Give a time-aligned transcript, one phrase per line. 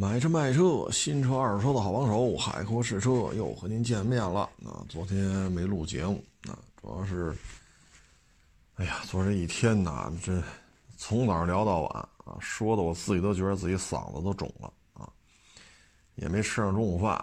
[0.00, 4.42] 买车卖车，新车二手车的好帮手，海阔试车又和您见面了。
[4.64, 7.36] 啊，昨天没录节目，啊，主要是，
[8.76, 10.40] 哎呀，昨这一天呐，这
[10.96, 15.10] 从早聊到晚啊，说的我自己都觉得自己嗓子都肿了啊，
[16.14, 17.14] 也没吃上中午饭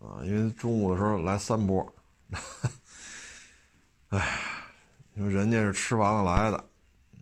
[0.00, 1.94] 啊，因为中午的时候来三波，
[4.08, 4.40] 哎，
[5.14, 6.56] 因为人家是吃完了来的，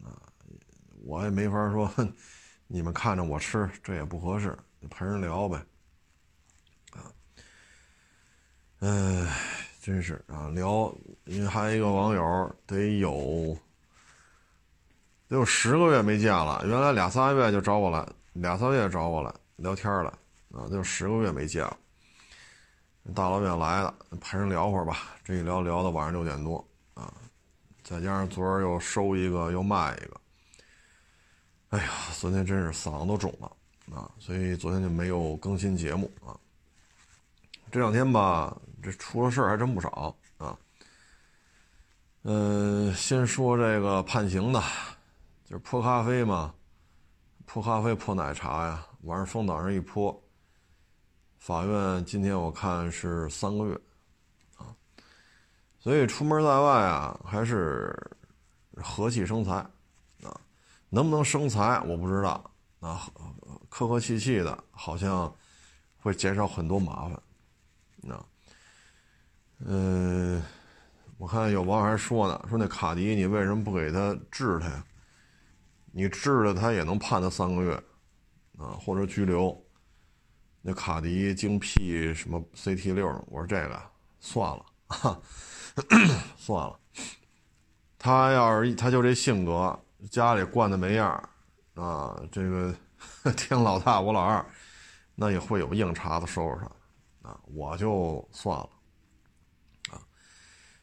[0.02, 0.16] 啊，
[1.05, 1.93] 我也没法说，
[2.66, 4.59] 你们看着我吃，这也不合适。
[4.89, 5.64] 陪人聊呗，
[6.93, 7.13] 啊，
[8.81, 9.36] 哎，
[9.81, 13.57] 真是啊，聊，因为还有一个网友得有
[15.29, 20.11] 得有十个月没见了，原来俩仨月就找我来，俩仨月找我来聊天了，
[20.53, 21.76] 啊，得有十个月没见了，
[23.14, 27.12] 大老远来的，陪人聊会儿吧，这一聊聊到晚上六点多，啊，
[27.82, 30.21] 再加上昨儿又收一个又卖一个，
[31.71, 33.51] 哎呀，昨天真是嗓子都肿了。
[33.93, 36.37] 啊，所以昨天就没有更新节目啊。
[37.70, 40.57] 这两天吧，这出了事儿还真不少啊。
[42.23, 44.63] 嗯，先说这个判刑的，
[45.45, 46.55] 就是泼咖啡嘛，
[47.45, 50.19] 泼咖啡泼奶茶呀，往风挡上一泼。
[51.39, 53.79] 法院今天我看是三个月
[54.57, 54.75] 啊。
[55.79, 57.95] 所以出门在外啊，还是
[58.77, 59.57] 和气生财
[60.23, 60.41] 啊。
[60.89, 63.03] 能不能生财，我不知道啊。
[63.77, 65.34] 客客气气的，好像
[65.97, 67.22] 会减少很多麻烦。
[67.97, 68.27] 那，
[69.67, 70.41] 嗯，
[71.19, 74.84] 我看有网友还说呢，说那卡迪你为什么不给他治他呀？
[75.91, 77.75] 你治了他也能判他三个月，
[78.58, 79.61] 啊，或者拘留。
[80.62, 83.83] 那卡迪精辟什么 CT 六，我说这个
[84.20, 84.64] 算了，
[86.36, 86.78] 算了。
[87.98, 89.77] 他要是他就这性格，
[90.12, 91.11] 家里惯的没样
[91.75, 92.72] 啊，这个。
[93.37, 94.45] 听老大，我老二，
[95.15, 96.59] 那也会有硬茬子收拾
[97.23, 98.71] 他，啊，我就算了，
[99.91, 100.01] 啊，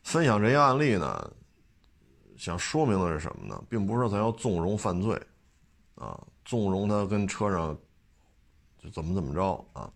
[0.03, 1.31] 分享这些案例呢，
[2.37, 3.63] 想说明的是什么呢？
[3.69, 5.15] 并不是咱要纵容犯罪，
[5.95, 7.77] 啊，纵容他跟车上
[8.79, 9.91] 就怎么怎么着啊，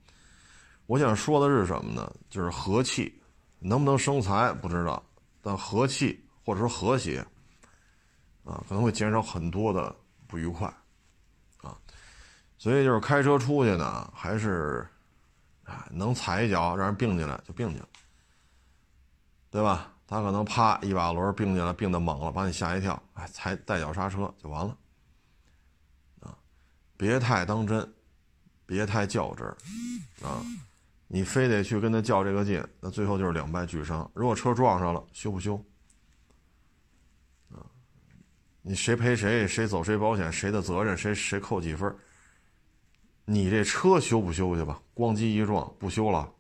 [0.86, 2.14] 我想说的是什么呢？
[2.30, 3.20] 就是和气，
[3.60, 5.04] 能不能生财不知道，
[5.42, 7.26] 但和气或者说和谐，
[8.44, 9.96] 啊，可能会减少很多的
[10.28, 10.72] 不愉快。
[12.58, 14.88] 所以就是开车出去呢，还是，
[15.64, 17.86] 啊，能踩一脚让人并进来就并进来，
[19.52, 19.92] 对吧？
[20.08, 24.78] 他可能啪一把轮并进来，并的猛了，把你吓一跳，哎，踩带脚刹车就完了，
[26.22, 26.38] 啊，
[26.96, 27.94] 别太当真，
[28.68, 29.48] 别太较真，
[30.22, 30.42] 啊，
[31.08, 34.10] 你非得去跟他较这个劲，那最后就是两败俱伤。
[34.14, 35.56] 如果车撞上了，修不修？
[37.52, 37.66] 啊，
[38.62, 41.94] 你谁赔谁，谁走谁保险，谁的责任，谁谁扣几分？
[43.26, 44.80] 你这车修不修去吧？
[44.94, 46.32] 咣叽一撞，不修了。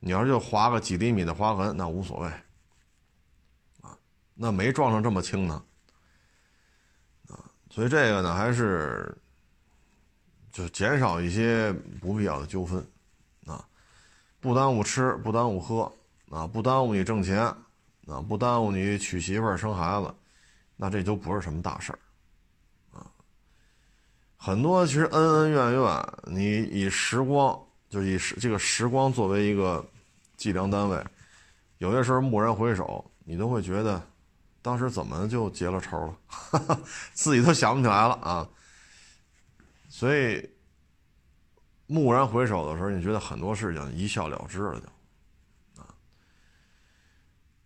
[0.00, 2.28] 你要是就划个几厘米的划痕，那无所谓。
[3.80, 3.96] 啊，
[4.34, 5.62] 那没撞上这么轻呢。
[7.28, 7.38] 啊，
[7.70, 9.16] 所以这个呢，还是
[10.50, 12.84] 就减少一些不必要的纠纷。
[13.46, 13.64] 啊，
[14.40, 15.92] 不耽误吃，不耽误喝，
[16.30, 17.42] 啊，不耽误你挣钱，
[18.06, 20.14] 啊，不耽误你娶媳妇儿生孩子，
[20.76, 21.98] 那这就不是什么大事儿。
[24.40, 27.60] 很多其实恩恩怨怨，你以时光
[27.90, 29.84] 就以时这个时光作为一个
[30.36, 31.04] 计量单位，
[31.78, 34.00] 有些时候蓦然回首，你都会觉得
[34.62, 35.98] 当时怎么就结了仇
[36.52, 36.80] 了，
[37.12, 38.48] 自己都想不起来了啊。
[39.88, 40.48] 所以
[41.88, 45.86] 蓦然回首的时候，你觉得很多事情一笑了之了就啊。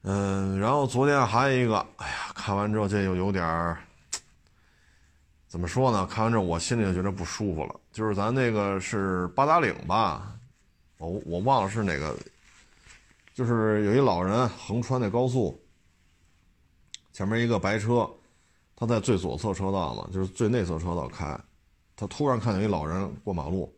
[0.05, 3.77] 嗯，然后昨天还有一个，哎呀，看完之后这又有点。
[5.53, 6.07] 怎么说呢？
[6.07, 7.79] 看完这我心里就觉得不舒服了。
[7.93, 10.35] 就是咱那个是八达岭吧，
[10.97, 12.17] 我我忘了是哪个。
[13.35, 15.63] 就是有一老人横穿那高速，
[17.13, 18.09] 前面一个白车，
[18.75, 21.39] 他在最左侧车道嘛，就是最内侧车道开，
[21.97, 23.71] 他突然看见一老人过马路，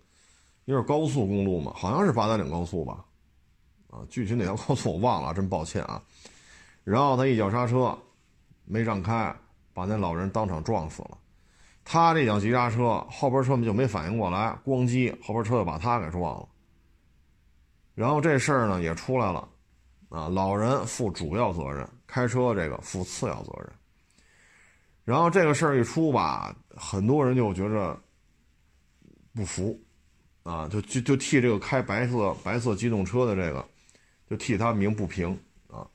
[0.66, 3.04] 因为是高速公路嘛，好像是八达岭高速吧，
[3.90, 6.00] 啊，具体哪条高速我忘了，真抱歉啊。
[6.84, 7.98] 然后他一脚刹车，
[8.64, 9.34] 没让开，
[9.72, 11.18] 把那老人当场撞死了。
[11.84, 16.48] 他这脚急刹车，后边车们就没反应过来，咣叽，后边车就把他给撞了。
[17.94, 19.46] 然后这事儿呢也出来了，
[20.08, 23.70] 啊，老人负主要责任，开车这个负次要责任。
[25.04, 27.96] 然后这个事儿一出吧，很多人就觉着
[29.34, 29.78] 不服，
[30.42, 33.64] 啊，就就就替这个开白色白色机动车的这个，
[34.28, 35.38] 就替他鸣不平
[35.68, 35.86] 啊。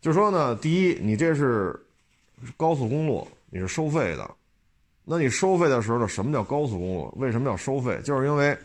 [0.00, 1.80] 就说呢，第一，你这是
[2.56, 4.28] 高速公路，你是收费的。
[5.04, 6.08] 那你收费的时候呢？
[6.08, 7.14] 什么叫高速公路？
[7.16, 8.00] 为什么要收费？
[8.02, 8.56] 就是因为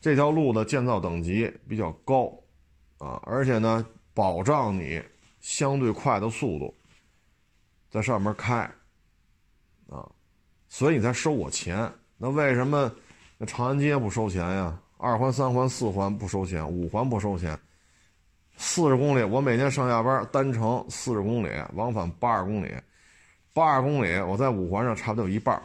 [0.00, 2.30] 这条路的建造等级比较高
[2.98, 5.02] 啊，而且呢，保障你
[5.40, 6.74] 相对快的速度
[7.90, 8.58] 在上面开
[9.88, 10.06] 啊，
[10.68, 11.90] 所以你才收我钱。
[12.18, 12.92] 那为什么
[13.38, 14.78] 那长安街不收钱呀？
[14.98, 17.58] 二环、三环、四环不收钱，五环不收钱。
[18.56, 22.72] 四十公里，我每天上下班单程四十公里，往返八十公里，
[23.54, 25.62] 八十公里，我在五环上差不多有一半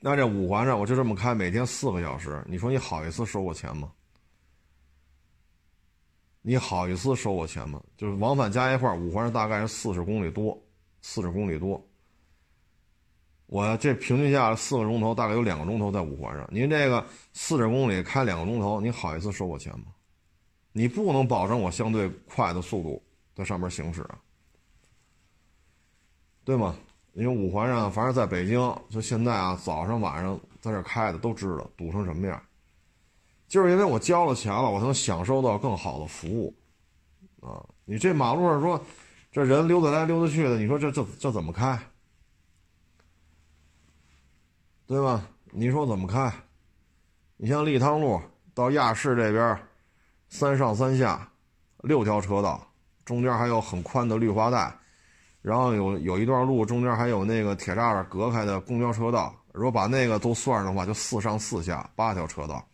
[0.00, 3.92] 那这五环上我就这么开，每天四个小时，你说你好意思收我钱吗？
[6.40, 7.82] 你好意思收我钱吗？
[7.98, 10.58] 就是往返加一块五环上大概是四十公里多，
[11.02, 11.86] 四十公里多。
[13.44, 16.48] 我这平均下来四个钟头，大概有两个钟头在五环上。
[16.50, 17.04] 您这个
[17.34, 19.86] 四十公里开两个钟头，你好意思收我钱吗？
[20.72, 23.02] 你不能保证我相对快的速度
[23.34, 24.18] 在上面行驶啊，
[26.50, 26.74] 对吗？
[27.12, 28.58] 因为五环上，反正在北京，
[28.88, 32.42] 就现在啊，早上晚上在这开的都知道堵成什么样。
[33.46, 36.52] 就是因为我交了钱了，我能享受到更好的服务
[37.40, 37.64] 啊！
[37.84, 38.84] 你这马路上说，
[39.30, 41.78] 这人溜达来溜达去的，你说这这这怎么开？
[44.88, 45.24] 对吧？
[45.52, 46.32] 你说怎么开？
[47.36, 48.20] 你像立汤路
[48.54, 49.56] 到亚市这边，
[50.28, 51.30] 三上三下，
[51.84, 52.66] 六条车道，
[53.04, 54.76] 中间还有很宽的绿化带，
[55.42, 59.34] 然后有有一段路中间还有那个铁栅栏隔开的公交车道。
[59.52, 62.64] 如果把那个都算上的话，就四上四下八条车道，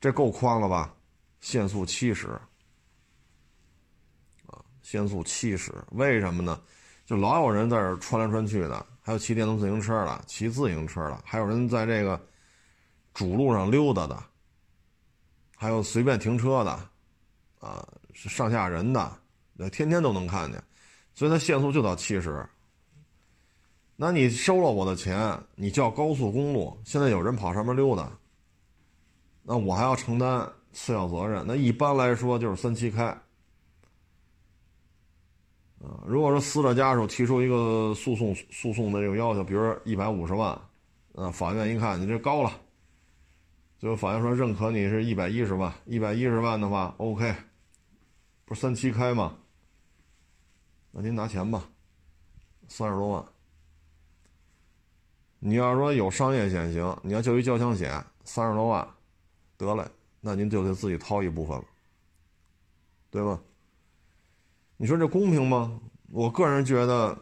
[0.00, 0.94] 这够宽了吧？
[1.40, 2.28] 限速七十，
[4.46, 6.60] 啊，限速七十，为什么呢？
[7.04, 8.86] 就老有人在这穿来穿去的。
[9.02, 12.20] 还有骑电动自行车的，骑自行车的，还有人在这个
[13.12, 14.22] 主路上溜达的，
[15.56, 16.70] 还有随便停车的，
[17.58, 19.18] 啊，是上下人的，
[19.54, 20.62] 那天天都能看见，
[21.20, 22.48] 所以它限速就到七十。
[23.94, 28.10] 那你收了我的钱，你叫高速公路，现在有人跑上面溜达，
[29.42, 31.44] 那我还要承担次要责任。
[31.46, 33.04] 那一般来说就是三七开。
[35.82, 40.58] 啊，如果说死者家属提出一个诉讼诉讼的这个要求，比如说一百五十万，
[41.14, 42.50] 啊，法院一看你这高了，
[43.78, 47.34] 最后法院说认可你是一百一十万，一百一十万的话，OK，
[48.46, 49.36] 不是三七开吗？
[50.92, 51.68] 那您拿钱吧，
[52.68, 53.24] 三十多万。
[55.38, 58.86] 你要说有商业险行，你要就一交强险，三十多万，
[59.56, 59.86] 得嘞，
[60.20, 61.64] 那您就得自己掏一部分了，
[63.10, 63.40] 对吧？
[64.76, 65.80] 你说这公平吗？
[66.10, 67.16] 我个人觉得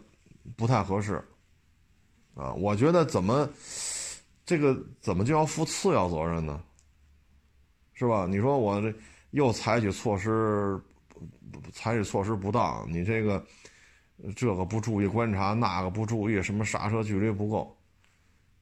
[0.56, 1.22] 不太合适，
[2.34, 3.48] 啊，我觉得怎么
[4.44, 6.60] 这个怎么就要负次要责任呢？
[7.92, 8.26] 是吧？
[8.28, 8.92] 你说我这
[9.30, 10.80] 又采取措施，
[11.72, 13.44] 采取措施不当，你这个
[14.34, 17.76] 这个不注意观察，那个不注意，什么刹车距离不够，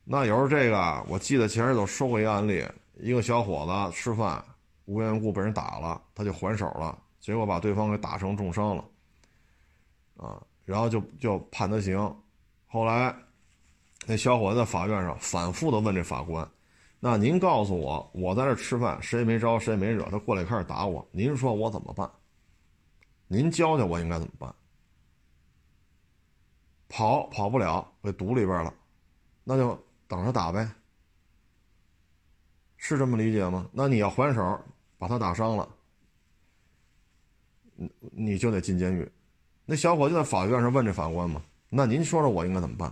[0.04, 2.64] 那有时候这个，我记得前日都说过一个案例，
[3.00, 4.44] 一个小伙子吃饭
[4.84, 6.96] 无缘无故被人打了，他就还手了。
[7.18, 8.84] 结果把对方给打成重伤了，
[10.16, 11.98] 啊，然后就就判他刑。
[12.66, 13.12] 后来
[14.06, 16.46] 那小伙子在法院上反复的问这法官
[17.00, 22.08] ：“那您告诉我，我在这吃饭，谁也没招，谁也没惹，他过来开始打我，您说我怎么办？
[23.26, 24.54] 您教教我应该怎么办？
[26.88, 28.72] 跑跑不了，被堵里边了，
[29.44, 30.70] 那就等着打呗，
[32.76, 33.68] 是这么理解吗？
[33.72, 34.60] 那你要还手，
[34.98, 35.68] 把他打伤了。”
[37.78, 39.06] 你你就得进监狱，
[39.66, 42.90] 那小伙就在法院上问这法官嘛，那您说说我应该怎么办？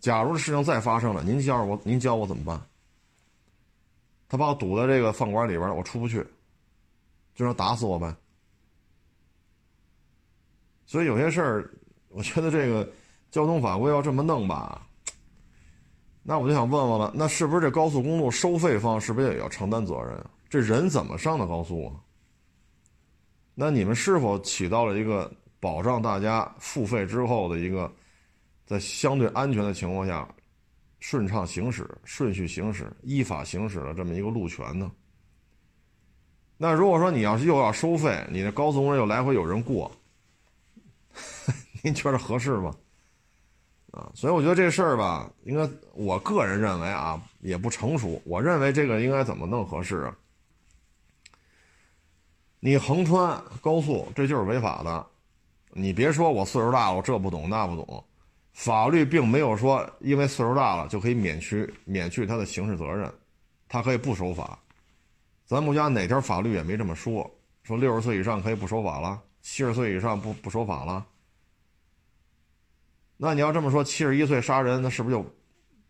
[0.00, 2.58] 假如这事情再发生了，您教我，您教我怎么办？
[4.28, 6.26] 他把我堵在这个饭馆里边，我出不去，
[7.34, 8.16] 就让打死我呗。
[10.86, 11.70] 所以有些事儿，
[12.16, 12.90] 我觉得这个
[13.30, 14.88] 交通法规要这么弄吧，
[16.22, 20.18] 那我就想问问了，那是不是这高速公路收费方是不是也要承担责任？
[20.48, 21.92] 这人怎么上的高速啊？
[23.54, 25.30] 那你们是否起到了一个
[25.60, 27.92] 保障大家付费之后的一个
[28.64, 30.26] 在相对安全的情况下
[31.00, 34.90] 顺畅行驶、顺序行驶、依法行驶的这么一个路权呢？
[36.56, 39.92] 那如果说你要是又要收费，你这高速公路又来回有人过，
[41.86, 42.74] 您觉得合适吗？
[43.92, 48.20] 啊，所以我觉得这事儿吧，应该我个人认为啊，也不成熟。
[48.24, 50.16] 我认为这个应该怎么弄合适啊？
[52.58, 55.06] 你横穿高速，这就是违法的。
[55.70, 58.04] 你别说我岁数大了，我这不懂那不懂。
[58.52, 63.08] 法律并没有说，因为岁数大了就可以免去免去他的刑事责任，
[63.68, 64.58] 他可以不守法。
[65.44, 67.30] 咱国家哪条法律也没这么说，
[67.62, 71.06] 说六十岁以上可以不守法了，七十岁以上不不守法了。
[73.16, 75.24] 那你要这么说，七十一岁杀人，那是不是就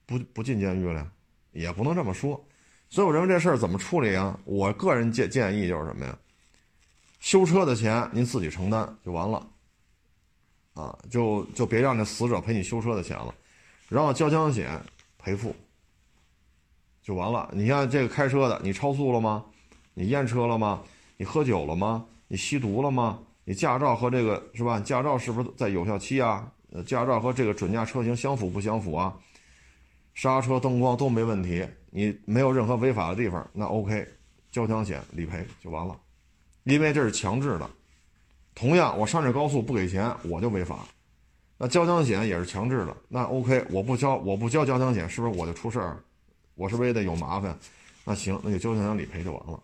[0.07, 1.11] 不不进监狱了，
[1.53, 2.43] 也不能这么说。
[2.89, 4.39] 所以我认为这事儿怎么处理啊？
[4.45, 6.17] 我个人建建议就是什么呀？
[7.19, 9.45] 修车的钱您自己承担就完了，
[10.75, 13.35] 啊，就就别让这死者赔你修车的钱了，
[13.89, 14.81] 然后交强险
[15.19, 15.53] 赔付
[17.03, 17.51] 就完了。
[17.53, 19.45] 你看这个开车的，你超速了吗？
[19.95, 20.83] 你验车了吗？
[21.17, 22.07] 你喝酒了吗？
[22.29, 23.19] 你吸毒了吗？
[23.45, 24.79] 你驾照和这个是吧？
[24.79, 26.53] 驾照是不是在有效期啊？
[26.85, 29.17] 驾照和这个准驾车型相符不相符啊？
[30.15, 34.07] 刹车、灯光都没问题，你没有任何违法的地方，那 OK，
[34.51, 35.99] 交强险理赔就完了。
[36.65, 37.71] 因为这是强制的，
[38.55, 40.87] 同样我上这高速不给钱我就违法，
[41.59, 46.03] 那交强险也是强制的，那 OK，我不交我不交交强险是不是我就出事儿？
[46.55, 47.57] 我是不是也得有麻烦？
[48.05, 49.63] 那行，那就交强险理赔就完了。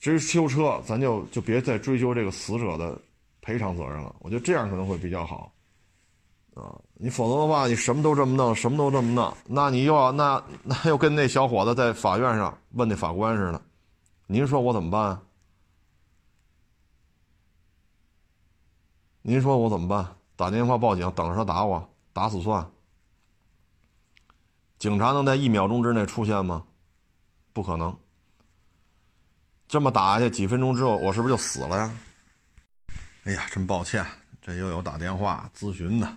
[0.00, 2.98] 至于修车，咱就就别再追究这个死者的
[3.42, 4.16] 赔偿责任了。
[4.20, 5.52] 我觉得这样可能会比较好，
[6.54, 13.62] 啊，你否则的话，你什么都这么弄，什么都这么弄，那你又要那那又跟那小伙子在法院上问那法官似的，
[14.26, 15.18] 您说我怎么办？
[19.22, 20.06] 您说我怎么办？
[20.36, 22.68] 打电话报警，等着他打我，打死算。
[24.78, 26.64] 警察能在一秒钟之内出现吗？
[27.52, 27.96] 不可能。
[29.68, 31.94] 这么打下去，几分钟之后，我是不是就死了呀？
[33.24, 34.04] 哎呀，真抱歉，
[34.42, 36.16] 这又有打电话咨询的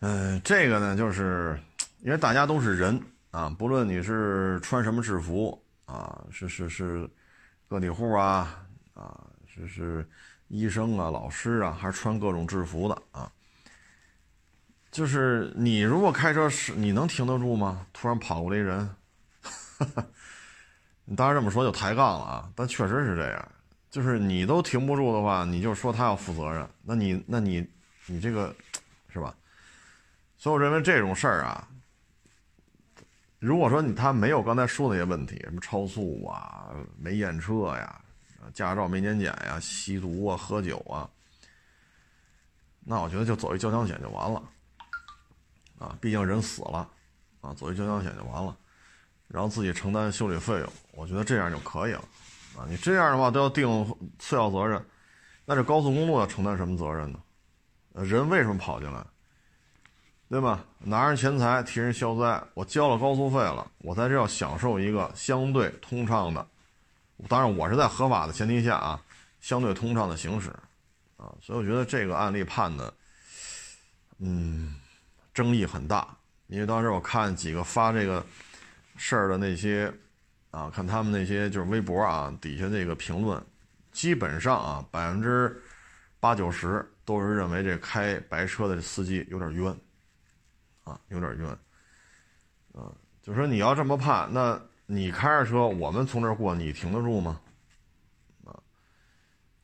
[0.00, 1.58] 嗯，这个呢，就是
[2.00, 7.08] 因为大家都是人啊，不论你是穿什么制服啊，是是是
[7.68, 8.64] 个体户啊，
[8.94, 10.06] 啊，是是。
[10.48, 13.30] 医生啊，老师啊，还是穿各种制服的啊。
[14.90, 17.86] 就是你如果开车是，你能停得住吗？
[17.92, 18.90] 突然跑过来一人，
[21.04, 22.50] 你当然这么说就抬杠了啊。
[22.56, 23.48] 但确实是这样，
[23.90, 27.64] 就是你都停不住的话，你就说他要负责任，那你那你
[28.06, 28.52] 你这个？
[30.40, 31.68] 所以我认为这种事儿啊，
[33.38, 38.00] 如果说你他没有刚才说那些问题，什么超速啊，没验车呀。
[38.54, 41.06] 驾照没年检呀，吸毒啊，喝酒啊，
[42.80, 44.42] 那我觉得就走一交强险就完了，
[45.78, 46.88] 啊，毕竟人死了，
[47.42, 48.56] 啊，走一交强险就完了，
[49.28, 52.04] 然后自己承担修理费用，我觉得这样就可以了，
[52.56, 53.68] 啊，你这样的话都要定
[54.18, 54.82] 次要责任，
[55.44, 57.20] 那这高速公路要承担什么责任呢？
[57.92, 59.04] 人为什么跑进来？
[60.30, 60.64] 对吧？
[60.78, 66.46] 拿着钱财替人消灾，我交了高速费了，我在这要享受一个相对通畅的。
[67.28, 69.02] 当然，我是在合法的前提下啊，
[69.40, 70.50] 相对通畅的行驶，
[71.16, 72.94] 啊，所以我觉得这个案例判的，
[74.20, 74.76] 嗯，
[75.34, 76.06] 争议很大。
[76.46, 78.24] 因为当时我看几个发这个
[78.96, 79.92] 事儿的那些，
[80.52, 83.44] 啊，看他们那些就是微博啊底下那个评论，
[83.90, 85.60] 基本上啊百分之
[86.20, 89.76] 八九十都是认为这开白车的司机有点冤，
[90.90, 91.48] 啊，有点冤，
[92.72, 92.90] 啊，
[93.22, 94.60] 就说你要这么判那。
[94.92, 97.40] 你开着车，我们从这儿过，你停得住吗？
[98.44, 98.58] 啊，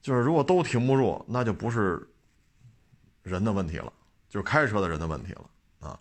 [0.01, 2.09] 就是如果都停不住，那就不是
[3.25, 3.93] 人的问题了，
[4.29, 5.99] 就是开车的人的问题了啊。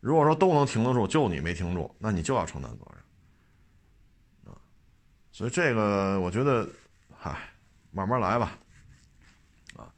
[0.00, 4.60] 如果说都能停得住，就你没停住，那你就要承担责任啊。
[5.32, 6.68] 所以这个我觉得，
[7.16, 7.38] 嗨，
[7.90, 8.58] 慢慢来吧。
[9.78, 9.88] 啊，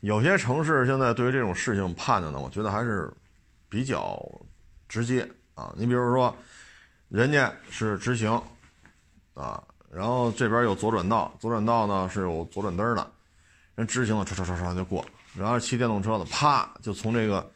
[0.00, 3.08] 有些城市现在对于这种事情判的呢，我觉得还是
[3.70, 4.20] 比较
[4.86, 5.72] 直接啊。
[5.78, 6.36] 你比如说。
[7.10, 8.40] 人家是直行，
[9.34, 9.60] 啊，
[9.90, 13.04] 然后这边有左转道，左转道呢是有左转灯的，
[13.74, 17.50] 人直行的，唰唰唰唰就过，然后骑电动车的，啪就从这个，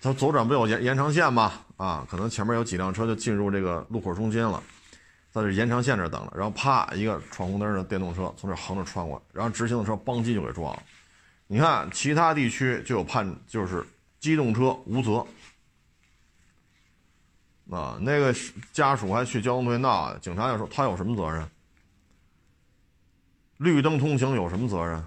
[0.00, 1.52] 他左转不有延延长线吗？
[1.78, 4.62] 啊，可能前面有几辆车就进入这个路口中间了，
[5.32, 10.80] 在这延长线这等着，然后啪一个闯红灯的电动车从这横着穿过，然后直行的车邦叽就给撞了。
[11.48, 13.84] 你看其他地区就有判，就是
[14.20, 15.26] 机动车无责。
[17.70, 18.34] 啊，那个
[18.72, 21.48] 家属还去交通队闹，警察就说他有什么责任？
[23.58, 25.04] 绿灯通行有什么责任？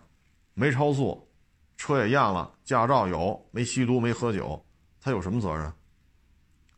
[0.53, 1.27] 没超速，
[1.75, 4.63] 车也验了，驾照有，没吸毒，没喝酒，
[5.01, 5.73] 他有什么责任？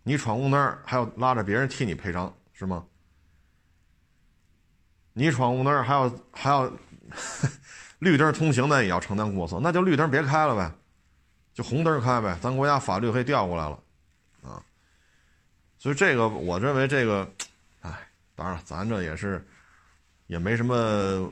[0.03, 2.85] 你闯红灯还要拉着别人替你赔偿是吗？
[5.13, 6.71] 你闯红灯还要还要
[7.99, 10.71] 绿灯通行的也要承担过错，那就绿灯别开了呗，
[11.55, 13.79] 就红灯开呗，咱国家法律可以调过来了。
[14.43, 14.61] 啊
[15.77, 17.31] 所以这个，我认为这个，
[17.81, 19.45] 哎，当然了，咱这也是，
[20.27, 21.31] 也没什么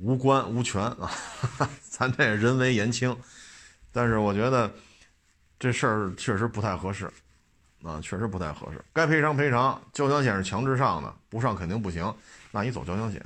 [0.00, 1.10] 无关无权啊，
[1.82, 3.14] 咱这人为言轻，
[3.92, 4.72] 但是我觉得
[5.58, 7.12] 这事儿确实不太合适，
[7.82, 8.82] 啊，确实不太合适。
[8.92, 12.14] 该赔偿赔偿，交强险是强制上的，不上肯定不行。
[12.50, 13.24] 那你走交强险，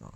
[0.00, 0.12] 啊，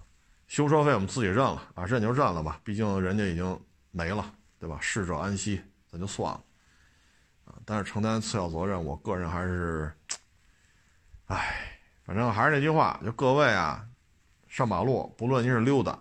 [0.48, 3.60] 修车费我们自己认了啊，认就认了吧，毕竟人家已经
[3.92, 4.34] 没了，
[4.64, 4.78] 对吧？
[4.80, 6.42] 逝者安息，咱就算了
[7.44, 7.52] 啊。
[7.66, 9.92] 但是承担次要责任，我个人还是，
[11.26, 13.86] 唉，反正还是那句话，就各位啊，
[14.48, 15.98] 上马路，不论您是溜达，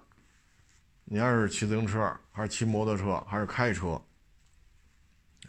[1.04, 4.02] 你要是骑自行车，还是骑摩托车，还是开车，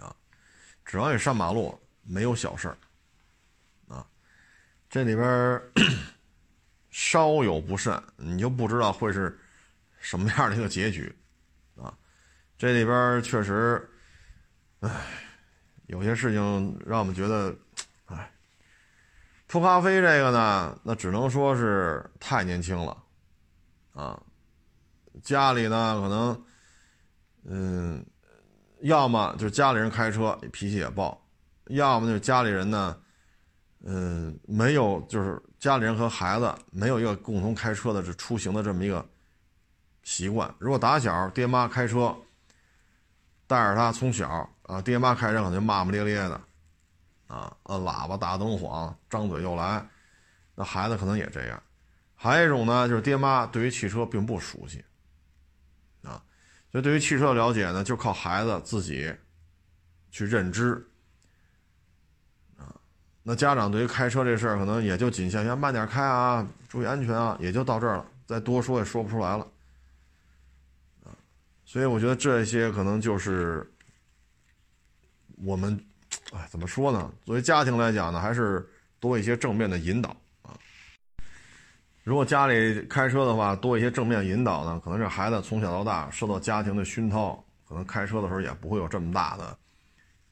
[0.01, 0.13] 啊，
[0.85, 2.77] 只要你上马路，没有小事儿，
[3.95, 4.05] 啊，
[4.91, 5.63] 这里边
[6.91, 9.39] 稍有不慎，你就不知道会是
[10.01, 11.15] 什么样的一个结局，
[12.59, 13.89] 这里边确实，
[14.81, 14.91] 唉。
[15.87, 17.55] 有些事情让我们觉得，
[18.07, 18.33] 哎，
[19.47, 22.97] 吐咖啡这个呢，那只能说是太年轻了，
[23.93, 24.19] 啊，
[25.23, 26.45] 家里呢可能，
[27.45, 28.07] 嗯，
[28.81, 31.23] 要么就是家里人开车脾气也暴，
[31.67, 32.99] 要么就是家里人呢，
[33.85, 39.07] 嗯，没有就是家里人和孩子没有一个共同开车的这出行的这么一个
[40.03, 40.53] 习惯。
[40.59, 42.17] 如果打小爹妈开车
[43.55, 44.51] 带着他从小。
[44.65, 46.41] 啊，爹妈开车可能骂骂咧咧的，
[47.27, 49.87] 啊，摁喇叭、打灯晃、张嘴就来，
[50.55, 51.63] 那孩子可能也这样。
[52.15, 54.83] 还有一种呢，就是爹妈对于汽车并不熟悉，
[56.03, 56.17] 啊，
[56.73, 59.15] 所以对于汽车的了解呢，就靠孩子自己
[60.11, 60.83] 去认知，
[62.57, 62.73] 啊，
[63.23, 69.47] 那家长对于开车这事儿可能也就仅限于慢点开啊，注意安全啊，也就到这儿了，再多说也说不出来了，
[71.75, 73.69] 所以我觉得这些可能就是。
[75.45, 75.77] 我们，
[76.33, 77.13] 哎，怎么说呢？
[77.25, 78.65] 作为家庭来讲呢，还是
[79.01, 80.55] 多一些正面的引导啊。
[82.05, 89.59] 如果家里开车的话，多一些正面引导呢，可能这孩子从小到大受到家庭的熏陶，可能开车的时候也不会有这么大的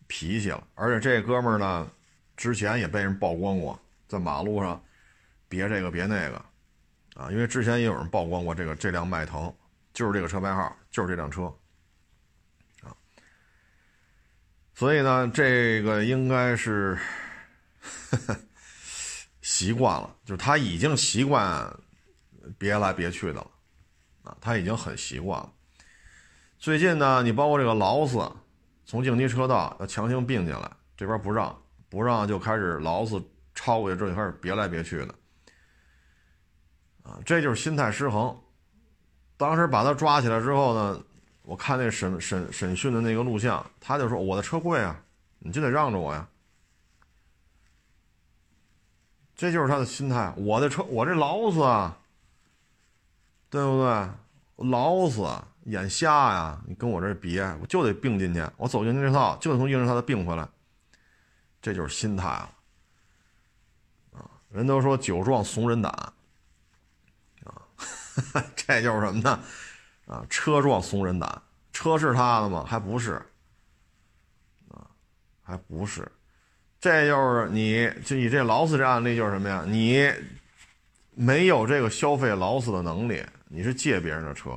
[0.06, 0.64] 脾气了。
[0.76, 1.90] 而且这哥们儿呢，
[2.36, 4.80] 之前也被人曝光过，在马路上
[5.48, 6.36] 别这个别那个
[7.16, 9.52] 啊，因为之前也有人曝光过这个这辆迈腾，
[9.92, 11.44] 就是这个车牌号，就是这辆车。
[12.82, 12.96] 啊
[14.74, 16.98] 所以呢，这个应该是
[19.42, 21.72] 习惯了，就是他已经习惯
[22.58, 23.50] 别来别去的了，
[24.22, 25.52] 啊，他已经很习惯了。
[26.58, 28.18] 最近呢，你包括这个劳斯
[28.84, 33.22] 从应急车道要强行并进来，这边不让，不让就开始劳斯
[33.54, 35.14] 超过去之后就开始别来别去的，
[37.02, 38.36] 啊，这就是心态失衡。
[39.42, 41.02] 当时把他抓起来之后呢。
[41.44, 45.02] 我看那审审审讯的那个录像，他就说：“我的车贵啊，
[45.40, 46.28] 你就得让着我呀。”
[49.34, 50.32] 这就是他的心态。
[50.36, 51.98] 我的车，我这劳斯啊，
[53.50, 54.08] 对不对？
[54.70, 55.28] 劳斯
[55.64, 56.62] 眼瞎呀？
[56.64, 58.40] 你跟我这别，我就得并进去。
[58.56, 60.48] 我走进去这套，就得从应急车道并回来。
[61.60, 62.28] 这就是心态
[64.12, 64.30] 啊！
[64.48, 65.92] 人都说酒壮怂人胆
[68.32, 69.40] 啊， 这就是什么呢？
[70.06, 72.64] 啊，车撞怂人胆，车是他的吗？
[72.66, 73.22] 还不是，
[74.68, 74.84] 啊，
[75.42, 76.10] 还不是，
[76.80, 79.64] 这就是你就你这劳斯这案例就是什么呀？
[79.66, 80.12] 你
[81.14, 84.50] 没有这个消费劳斯的能力，你是借别人的车，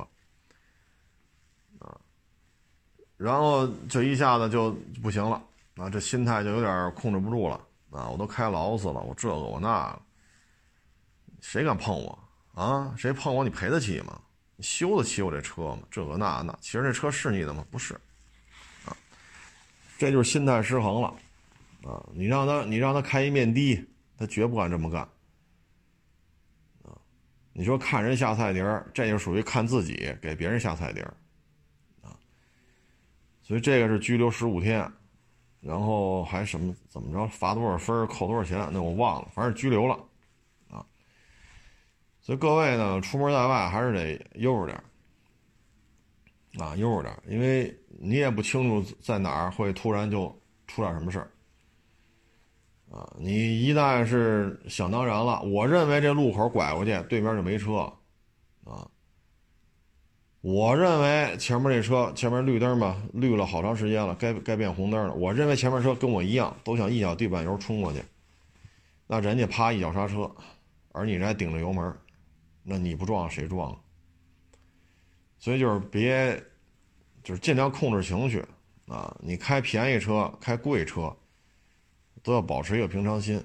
[1.78, 1.96] 啊，
[3.16, 5.42] 然后就一下子就不行了，
[5.76, 7.54] 啊，这心态就有点控制不住了，
[7.90, 10.02] 啊，我都开劳斯了，我这个我那个，
[11.40, 12.18] 谁敢碰我
[12.56, 12.94] 啊？
[12.96, 14.18] 谁碰我你赔得起吗？
[14.56, 15.80] 你修得起我这车吗？
[15.90, 17.62] 这个那那，其实这车是你的吗？
[17.70, 17.92] 不是，
[18.86, 18.96] 啊，
[19.98, 21.08] 这就是心态失衡了，
[21.84, 25.02] 啊，你让他你让他开一面的，他绝不敢这么干，
[26.82, 26.96] 啊，
[27.52, 31.14] 你说看人下菜碟儿，这就属于看自己给别人下菜碟儿，
[32.00, 32.16] 啊，
[33.42, 34.90] 所以这个是拘留十五天，
[35.60, 38.66] 然后还什么怎么着罚多少分扣多少钱？
[38.72, 40.02] 那我忘了，反正拘留了。
[42.26, 44.82] 所以各位呢，出门在外还是得悠着点
[46.58, 50.36] 啊，悠着点因为你也不清楚在哪儿会突然就
[50.66, 51.30] 出点什么事儿，
[52.90, 57.74] 啊，你一旦是想当然了，我认为这路口拐过去，对面就没车，
[58.64, 58.90] 啊，
[60.40, 68.02] 我认为前面这车前面绿灯吧，绿了好长时间了，该该变红灯了，我认为前面车跟我一样，都想一脚地板油冲过去，
[69.06, 70.28] 那人家啪一脚刹车，
[70.90, 71.96] 而你这还顶着油门。
[72.68, 73.80] 那你不撞谁撞？
[75.38, 76.36] 所以就是别，
[77.22, 78.44] 就是尽量控制情绪
[78.88, 79.16] 啊！
[79.22, 81.16] 你开便宜车、开贵车，
[82.24, 83.36] 都要保持一个平常心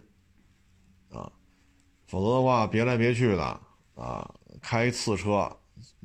[1.12, 1.32] 啊，
[2.08, 3.62] 否则的话，别来别去的
[3.94, 5.56] 啊，开一次车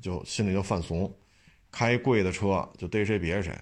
[0.03, 1.11] 就心里就犯怂，
[1.71, 3.53] 开一贵的车就逮谁别谁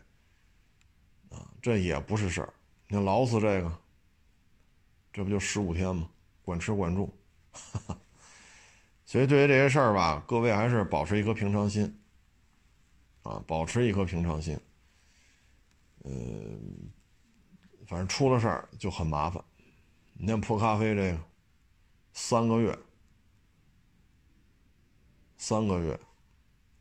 [1.28, 2.52] 啊，这也不是事儿。
[2.88, 3.78] 你看劳斯这个，
[5.12, 6.10] 这不就十五天吗？
[6.42, 7.08] 管吃管住。
[7.52, 8.00] 哈哈。
[9.14, 12.00] 所以，对于这些事儿吧，各位还是保持一颗平常心，
[13.22, 14.59] 啊，保持一颗平常心。
[16.03, 16.90] 嗯，
[17.87, 19.40] 反正出了事儿就很麻烦。
[20.14, 21.20] 你像破咖啡这个，
[22.12, 22.77] 三个月，
[25.37, 25.96] 三个月，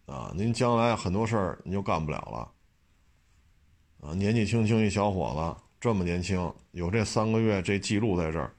[0.08, 2.18] 啊，您将来很多事儿你就干不了
[4.02, 8.56] 了，啊，年纪轻轻一小伙子，这么年轻，有这三个月这记录在这儿，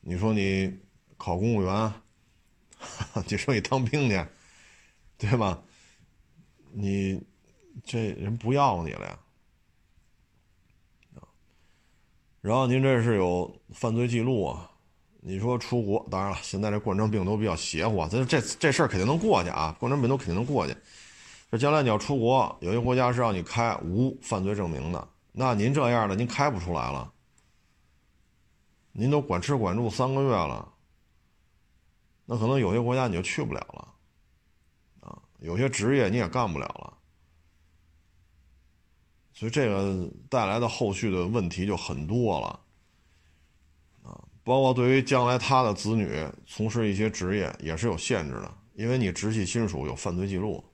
[0.00, 0.80] 你说你
[1.16, 1.92] 考公务员，
[3.28, 4.26] 你说你当兵去，
[5.18, 5.62] 对吧？
[6.72, 7.20] 你
[7.84, 9.18] 这人不要你了呀。
[12.40, 14.70] 然后您这是有犯罪记录啊？
[15.20, 19.76] 你说出国，当然了，现在这冠状病毒比较邪乎，这这这事儿肯定能过去啊！
[19.78, 20.74] 冠状病毒肯定能过去。
[21.50, 27.12] 这将来你要出国，有些国家是让你开无犯罪证明的，那您这样的您开不出来了。
[28.92, 30.72] 您都管吃管住三个月了，
[32.32, 33.88] 那可能有些国家你就去不了了，
[35.00, 36.96] 啊，有些职业你也干不了了。
[39.32, 42.60] 所以这个带来的后续的问题就很多了，
[44.04, 50.64] 啊，包括对于将来他的子女从事一些职业也是有限制的，因为你直系亲属有犯罪记录，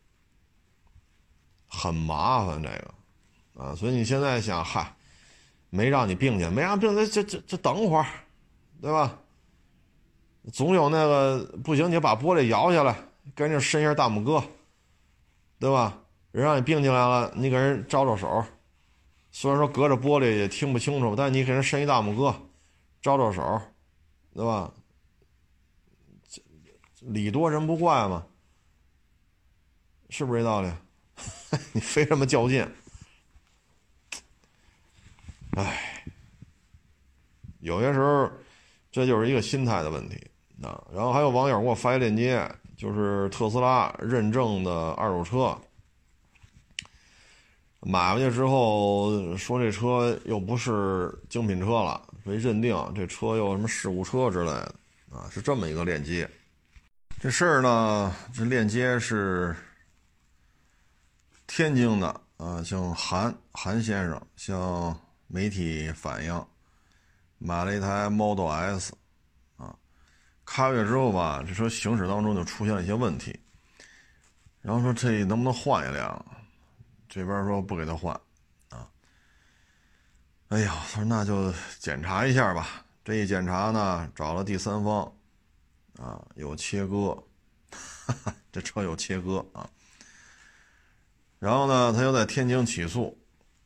[1.66, 4.95] 很麻烦这个，啊，所以你现在想，嗨，
[5.71, 8.07] 没让你病去，没让病，这这这这等会儿，
[8.83, 9.19] 对吧？
[10.53, 12.97] 总有那个不行，你就把玻璃摇下来，
[13.35, 14.43] 赶紧伸一下大拇哥，
[15.59, 16.03] 对吧？
[16.33, 18.45] 人让你并进来了，你给人招招手。
[19.33, 22.35] 虽然说隔着玻璃也听不清楚，但你给人伸一大拇哥，
[23.03, 23.61] 招招手，
[24.35, 24.73] 对吧？
[27.01, 28.27] 礼多人不怪嘛，
[30.11, 30.73] 是不是这道理？
[31.73, 32.69] 你非这么较劲，
[35.53, 36.05] 哎，
[37.61, 38.31] 有些时候
[38.91, 40.21] 这就是一个心态的问题
[40.62, 40.83] 啊。
[40.92, 45.57] 然后还有网友给我发一链接，就是特斯拉认证的二手车。
[47.81, 54.75] 买回去之后，说这车又不是精品车了，没认定这车又什么事故车之类的，
[55.12, 56.29] 啊，是这么一个链接。
[57.21, 59.55] 这事儿呢，这链接是
[61.47, 66.45] 天津的啊，像韩韩先生向媒体反映，
[67.38, 68.92] 买了一台 Model S，
[70.47, 73.39] 开过去之后吧，这车行驶当中就出现了一些问题，
[74.63, 76.25] 然后说这能不能换一辆？
[77.09, 78.15] 这边说不给他换，
[78.71, 78.89] 啊，
[80.49, 82.85] 哎呀，他说那就检查一下吧。
[83.05, 85.13] 这一检查呢，找了第三方，
[85.99, 87.15] 啊，有切割，
[87.71, 89.69] 哈 哈这车有切割啊。
[91.39, 93.17] 然后呢，他又在天津起诉，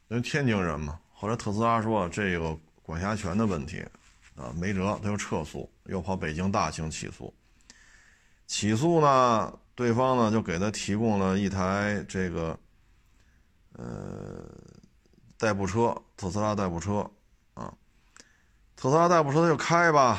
[0.09, 1.01] 因为天津人嘛。
[1.12, 3.85] 后来特斯拉说这个管辖权的问题，
[4.40, 7.33] 啊，没辙，他又撤诉，又跑北京大兴起诉。
[8.46, 12.59] 起诉呢，对方呢就给他提供了一台这个。
[13.74, 14.44] 呃，
[15.38, 17.09] 代步车，特斯拉代步车，
[17.55, 17.72] 啊，
[18.76, 20.18] 特斯拉代步车他就开吧，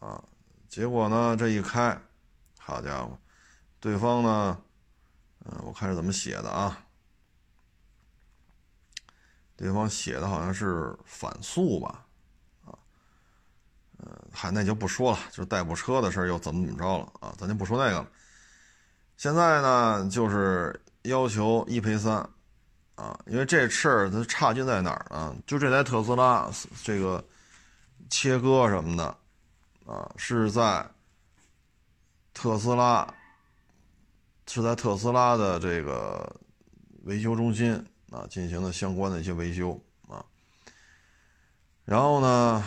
[0.00, 0.20] 啊，
[0.68, 1.96] 结果呢这一开，
[2.58, 3.16] 好家伙，
[3.78, 4.60] 对方呢，
[5.44, 6.84] 嗯，我看是怎么写的啊，
[9.54, 12.01] 对方写的好像是反诉吧，
[14.02, 18.08] 呃，嗨，那就不说了，就是代步车的事又怎么怎么着了啊，咱就不说那个了，
[19.16, 22.28] 现在呢就是要求一赔三。
[22.94, 25.34] 啊，因为这事儿它差劲在哪儿呢？
[25.46, 26.48] 就这台特斯拉，
[26.84, 27.24] 这个
[28.10, 29.04] 切割什么的，
[29.90, 30.86] 啊，是在
[32.34, 33.12] 特斯拉
[34.46, 36.30] 是在特斯拉的这个
[37.04, 37.74] 维修中心
[38.10, 40.22] 啊进行的相关的一些维修啊。
[41.84, 42.62] 然后呢，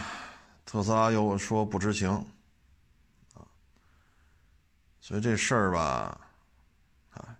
[0.66, 2.10] 特斯拉又说不知情
[3.34, 3.46] 啊，
[5.00, 6.20] 所以这事儿吧，
[7.12, 7.38] 啊，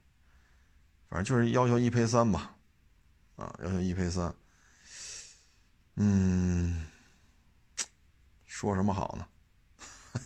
[1.10, 2.52] 反正就是要求一赔三吧。
[3.36, 4.34] 啊，要求一赔三，
[5.96, 6.88] 嗯，
[8.46, 9.28] 说什么好呢？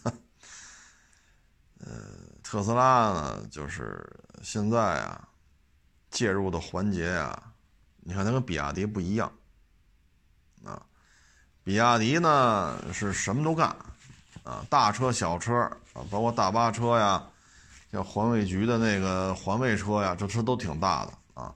[1.80, 1.90] 呃，
[2.44, 4.08] 特斯拉呢，就是
[4.44, 5.28] 现在啊，
[6.12, 7.52] 介入的环节啊，
[8.02, 9.39] 你看它跟比亚迪不一样，
[11.64, 13.68] 比亚迪呢是什么都干，
[14.44, 15.54] 啊，大车小车
[15.94, 17.24] 啊，包括大巴车呀，
[17.92, 21.54] 像环卫局的那个环卫车呀，这车都挺大的啊。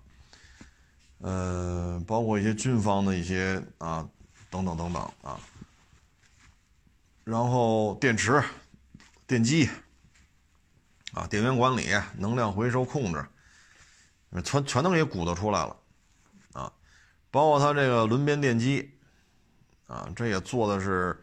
[1.19, 4.07] 呃，包括一些军方的一些啊，
[4.49, 5.39] 等等等等啊，
[7.23, 8.43] 然后电池、
[9.25, 9.69] 电机
[11.13, 13.25] 啊，电源管理、能量回收控制，
[14.43, 15.75] 全全都给鼓捣出来了
[16.51, 16.71] 啊，
[17.31, 18.92] 包括它这个轮边电机
[19.87, 21.17] 啊，这也做的是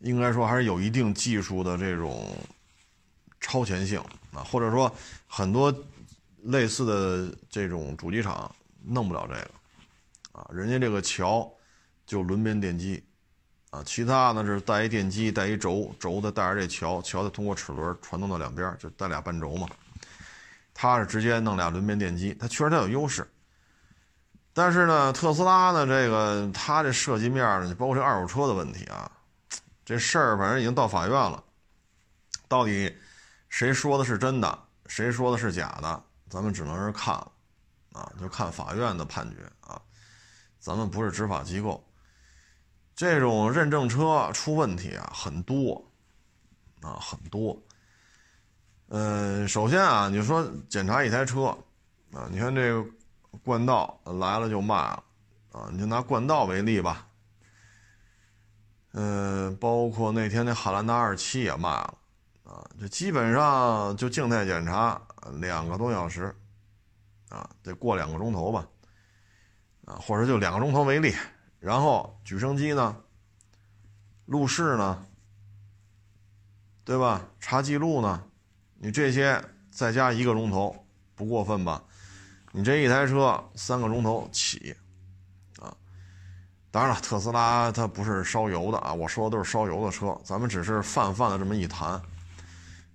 [0.00, 2.36] 应该说还是有一定技术的这种
[3.40, 4.00] 超前性
[4.32, 4.94] 啊，或者说
[5.26, 5.74] 很多
[6.44, 8.54] 类似的这种主机厂。
[8.84, 11.48] 弄不了这个，啊，人家这个桥
[12.04, 13.00] 就轮边电机，
[13.70, 19.68] 啊，其他呢是带一电机，带一轴，轴的带着这桥，桥的通过齿轮传动到两边，就带俩半轴嘛。
[20.74, 23.24] 它是直接弄俩轮边电机，它确实它有优势。
[24.54, 29.10] 但是呢，特斯拉呢，这个它这涉及面呢，包括这二手车的问题啊，
[29.84, 31.42] 这事儿反正已经到法院了，
[32.48, 32.94] 到底
[33.48, 37.32] 谁说的是真的，谁说的是假的，咱们只能是看了。
[37.92, 39.78] 啊，就看法院的判决啊，
[40.58, 41.86] 咱们不是执法机构。
[42.96, 45.84] 这种认证车出问题啊，很多
[46.80, 47.54] 啊，很多。
[48.88, 51.48] 嗯，首先啊，你说检查一台车
[52.14, 52.82] 啊，你看这个
[53.44, 55.04] 冠道来了就卖了
[55.52, 57.06] 啊，你就拿冠道为例吧。
[58.92, 61.98] 嗯，包括那天那汉兰达二七也卖了
[62.44, 65.00] 啊，这基本上就静态检查
[65.40, 66.34] 两个多小时。
[67.28, 68.68] 啊，得过两个钟头吧，
[69.86, 71.14] 啊，或者就两个钟头为例，
[71.58, 72.94] 然后举升机呢，
[74.26, 75.06] 路试呢，
[76.84, 77.26] 对吧？
[77.40, 78.22] 查记录呢，
[78.74, 81.82] 你这些再加一个钟头，不过分吧？
[82.52, 84.76] 你这一台车三个钟头起，
[85.58, 85.74] 啊，
[86.70, 92.00] 当然了，特斯拉它不是烧油的啊，我说的都是烧油的车，咱们只是泛泛的这么一谈。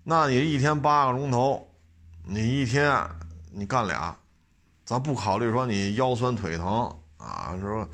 [0.04, 1.68] 那你一天八个钟头，
[2.24, 3.06] 你一天
[3.52, 4.16] 你干俩。
[4.86, 7.86] 咱不考虑说你腰酸腿疼啊，说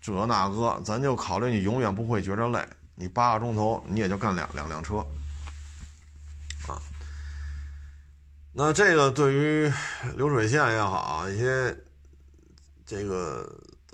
[0.00, 2.66] 这那个，咱就考虑你永远不会觉着累。
[2.96, 4.96] 你八个钟头你也就干两两辆车，
[6.66, 6.74] 啊，
[8.56, 9.72] 那这个对于
[10.16, 11.76] 流水线也好，一些
[12.86, 13.44] 这个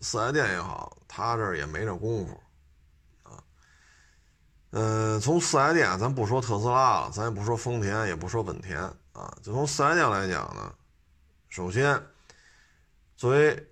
[0.01, 2.39] 四 S 店也好，他这儿也没这功夫，
[3.23, 3.43] 啊，
[4.73, 8.79] 嗯，从四 S 店，咱不说特斯拉了，咱也不说丰田，也不说本田，
[9.13, 10.75] 啊，就从四 S 店来讲呢，
[11.49, 12.01] 首先。
[13.17, 13.71] 作为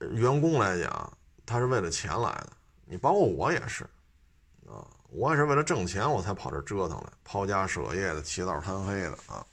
[0.00, 1.12] 员工来讲，
[1.44, 2.48] 他是为了钱来的。
[2.86, 3.84] 你包括我也是，
[4.66, 9.44] 啊，我也是为了挣钱我才跑这折腾来，抛家舍业的，起早贪黑的啊。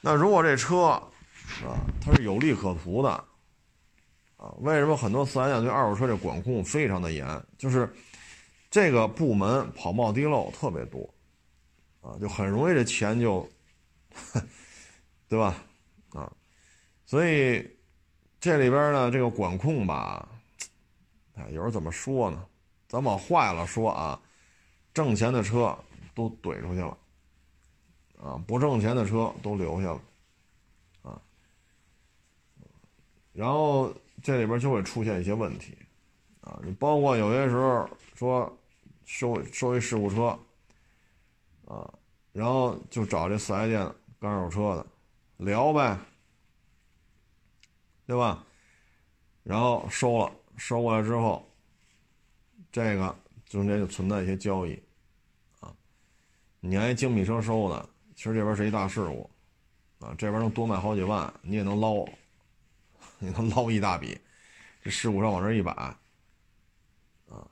[0.00, 3.10] 那如果这车啊，它是有利可图的，
[4.36, 7.44] 啊，为什么很多四 S 店对二手车这管控非常的严？
[7.58, 7.92] 就是
[8.70, 11.08] 这个部门跑冒滴漏特别多，
[12.00, 13.48] 啊，就很容易这钱就，
[15.28, 15.56] 对吧？
[16.10, 16.32] 啊，
[17.04, 17.68] 所以。
[18.38, 20.28] 这里边呢，这个管控吧，
[21.34, 22.44] 哎，有人怎么说呢？
[22.86, 24.20] 咱往坏了说啊，
[24.94, 25.76] 挣钱的车
[26.14, 26.96] 都怼出去了，
[28.22, 30.00] 啊，不挣钱的车都留下了，
[31.02, 31.22] 啊，
[33.32, 35.76] 然后这里边就会出现一些问题，
[36.40, 38.58] 啊，你包括有些时候说
[39.04, 40.38] 收收一事故车，
[41.66, 41.92] 啊，
[42.32, 44.86] 然后就找这四 S 店干二手车的
[45.38, 45.98] 聊呗。
[48.08, 48.46] 对吧？
[49.42, 51.44] 然后收了，收过来之后，
[52.70, 53.12] 这个
[53.46, 54.80] 中间就存在一些交易，
[55.58, 55.74] 啊，
[56.60, 59.30] 你按精品车收的，其实这边是一大事故，
[60.00, 62.04] 啊，这边能多卖好几万，你也能捞，
[63.20, 64.18] 你能捞一大笔，
[64.82, 67.46] 这事故上往这一摆，啊，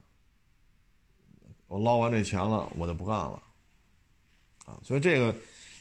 [1.68, 3.40] 我捞完这钱了，我就不干了，
[4.64, 5.33] 啊，所以这个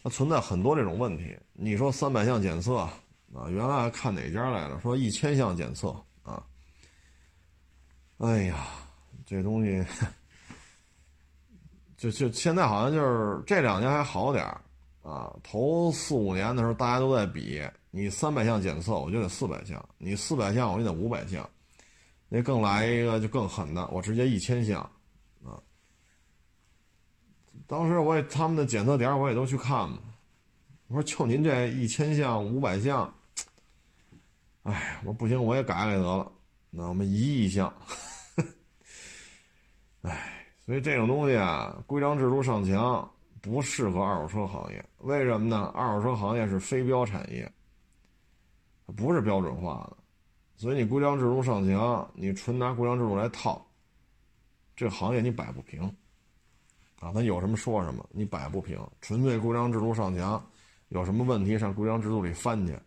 [0.03, 1.35] 它存在很多这种问题。
[1.53, 2.87] 你说三百项检测。
[3.35, 4.79] 啊，原来看哪家来了？
[4.79, 5.89] 说一千项检测
[6.21, 6.45] 啊！
[8.19, 8.67] 哎呀，
[9.25, 9.83] 这东西
[11.97, 14.61] 就就现在好像就是这两年还好点儿
[15.03, 15.31] 啊。
[15.43, 17.61] 头四五年的时候，大家都在比，
[17.91, 21.47] 你三百项检测，我就得四百项；你四百项，我就得五百项。
[22.29, 24.81] 那更来一个就更狠的，我直接一千项
[25.45, 25.61] 啊！
[27.67, 29.99] 当时我也他们的检测点我也都去看嘛。
[30.87, 33.13] 我说就您这一千项、五百项。
[34.63, 36.31] 哎，我说不行，我也改改得了。
[36.71, 37.71] 那我们一亿项。
[40.01, 43.09] 哎，所以这种东西啊，规章制度上墙，
[43.43, 44.83] 不适合二手车行业。
[44.99, 45.69] 为什么呢？
[45.75, 47.51] 二手车行业是非标产业，
[48.95, 49.97] 不是标准化的。
[50.55, 53.67] 所以你规章制度上墙，你纯拿规章制度来套，
[54.77, 55.83] 这行业你摆不平。
[57.01, 58.79] 啊，他有什么说什么，你摆不平。
[59.01, 60.41] 纯粹规章制度上墙，
[60.87, 62.79] 有什么问题上规章制度里翻去。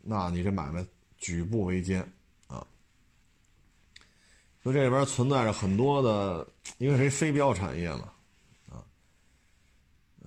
[0.00, 0.82] 那你这买卖
[1.18, 2.00] 举步维艰
[2.46, 2.66] 啊！
[4.62, 8.10] 所以这里边存在着很多的，因为是非标产业嘛，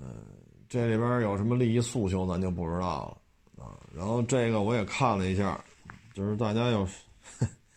[0.01, 0.25] 嗯，
[0.67, 3.21] 这里边有什么利益诉求咱就不知道
[3.57, 3.77] 了啊。
[3.93, 5.63] 然后这个我也看了一下，
[6.13, 6.87] 就是大家要，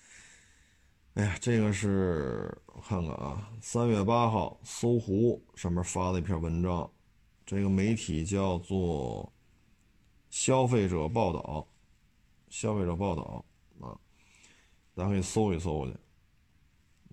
[1.14, 6.88] 哎呀，这个是我看看啊，三月八号搜狐上面发的一篇文章，
[7.44, 9.24] 这个媒体叫做
[10.30, 11.66] 《消费者报道》。
[12.54, 13.42] 消费者报道
[13.80, 13.96] 啊，
[14.94, 15.94] 大家可以搜一搜去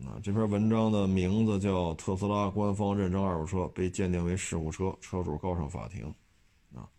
[0.06, 6.14] 啊，这篇文章的名字叫《特斯拉官方认证二手车被鉴定为事故车，车主告上法庭》。
[6.80, 6.90] 啊，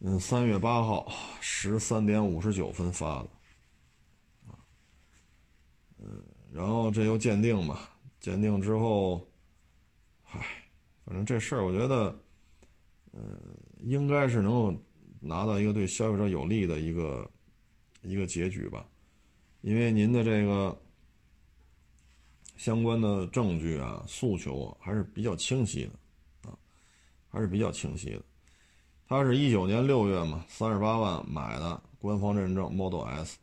[0.00, 1.06] 嗯，三月八号
[1.40, 3.28] 十三点五十九分发的。
[4.48, 4.58] 啊，
[5.98, 6.20] 嗯，
[6.52, 7.78] 然后这又鉴定嘛，
[8.18, 9.24] 鉴定之后，
[10.24, 10.44] 嗨，
[11.04, 12.18] 反正这事儿我觉得，
[13.12, 13.38] 嗯，
[13.78, 14.74] 应该是能够
[15.20, 17.30] 拿到一个对消费者有利的一个
[18.02, 18.84] 一个结局吧，
[19.60, 20.76] 因为您的这个。
[22.56, 26.56] 相关的证据啊、诉求啊，还是比较清晰的，啊，
[27.28, 28.22] 还是比较清晰的。
[29.08, 33.36] 他是一九年六月嘛，三十八万买的官方认证 Model S，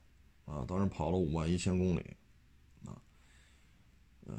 [0.45, 2.03] 啊，当时跑了五万一千公里，
[2.85, 2.97] 啊，
[4.25, 4.35] 呃，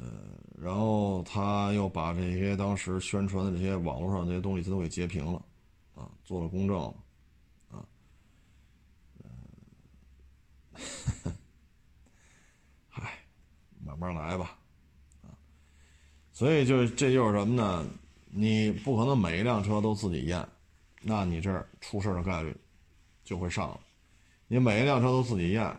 [0.57, 5.45] 然后他又把这些当时宣传的这些网络上这些东西他都给截屏了，
[5.95, 6.93] 啊，做了公证，
[7.69, 7.85] 啊，
[9.23, 9.31] 嗯，
[12.89, 13.19] 嗨，
[13.85, 14.57] 慢慢来吧。
[16.41, 17.85] 所以就这就是什么呢？
[18.31, 20.43] 你不可能每一辆车都自己验，
[21.03, 22.51] 那你这儿出事的概率
[23.23, 23.79] 就会上了。
[24.47, 25.71] 你每一辆车都自己验，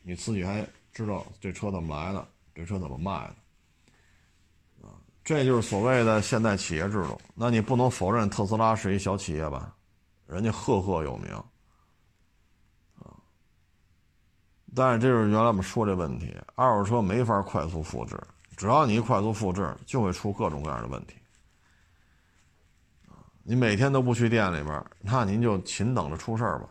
[0.00, 3.12] 你自己还知道这车怎么来的，这车怎么卖
[4.80, 7.20] 的，啊，这就是所谓的现代企业制度。
[7.34, 9.76] 那你不能否认特斯拉是一小企业吧？
[10.26, 11.30] 人家赫赫有名，
[12.94, 13.12] 啊，
[14.74, 18.18] 但是这是原来我们说这问题，二手车没法快速复制。
[18.56, 21.16] 只要你快速复制，就会出各种各样的问题。
[23.42, 26.68] 你每天都不去店里边，那您就勤等着出事儿吧。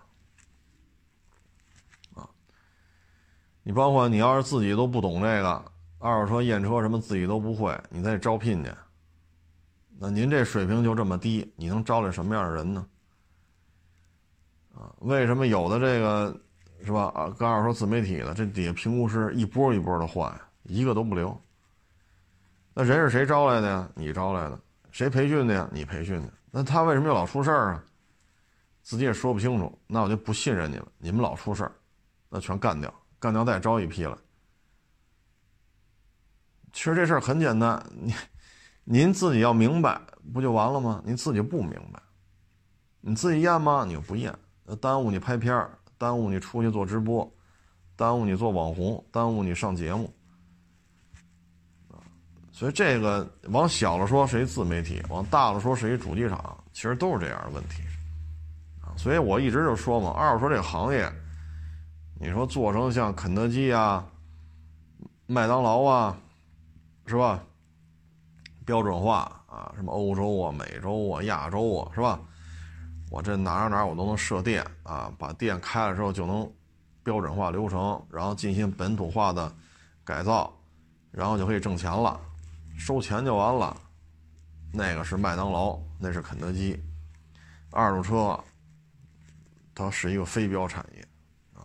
[2.16, 2.30] 啊，
[3.64, 5.66] 你包括你要是自己都不懂这个
[6.00, 8.72] 二手车验车什么，自己都不会，你再招聘去，
[10.00, 12.88] 那您这水平就这么低，你能招来什么样的人呢？
[14.74, 16.42] 啊，为什么有的这个
[16.86, 17.12] 是吧？
[17.14, 21.38] 啊，跟二手车自媒体的这底下评估师一波一波的换，一个都不留。
[22.84, 23.88] 那人是谁招来的呀？
[23.94, 25.70] 你招来的，谁培训的呀？
[25.72, 26.34] 你培训的。
[26.50, 27.84] 那他为什么又老出事儿啊？
[28.82, 29.80] 自己也说不清楚。
[29.86, 30.88] 那我就不信任你了。
[30.98, 31.72] 你们老出事儿，
[32.28, 34.18] 那全干掉，干掉再招一批来。
[36.74, 38.16] 其实这事儿很简单，你
[38.84, 40.02] 您自己要明白，
[40.34, 41.04] 不就完了吗？
[41.06, 42.02] 您自己不明白，
[43.00, 43.86] 你自己验吗？
[43.86, 44.36] 你又不验，
[44.82, 47.32] 耽误你拍片儿，耽误你出去做直播，
[47.96, 50.12] 耽误你做网红，耽误你上节目。
[52.62, 57.82] 所以这个往小了说是一自媒体，往大了说是一主机厂，其实都是这样的问题，
[58.84, 61.12] 啊，所以我一直就说嘛，二手车这个行业，
[62.20, 64.06] 你说做成像肯德基啊、
[65.26, 66.16] 麦当劳啊，
[67.08, 67.44] 是吧？
[68.64, 72.20] 标准化啊，什么欧洲啊、美洲啊、亚洲啊，是吧？
[73.10, 76.48] 我这哪儿哪哪我都能设店啊，把店开了之后就能
[77.02, 79.52] 标准化流程，然后进行本土化的
[80.04, 80.54] 改造，
[81.10, 82.22] 然后就可以挣钱了。
[82.82, 83.80] 收钱就完了，
[84.74, 86.82] 那个是麦当劳，那是肯德基。
[87.70, 88.44] 二手车，
[89.76, 91.08] 它是一个非标产业，
[91.54, 91.62] 啊，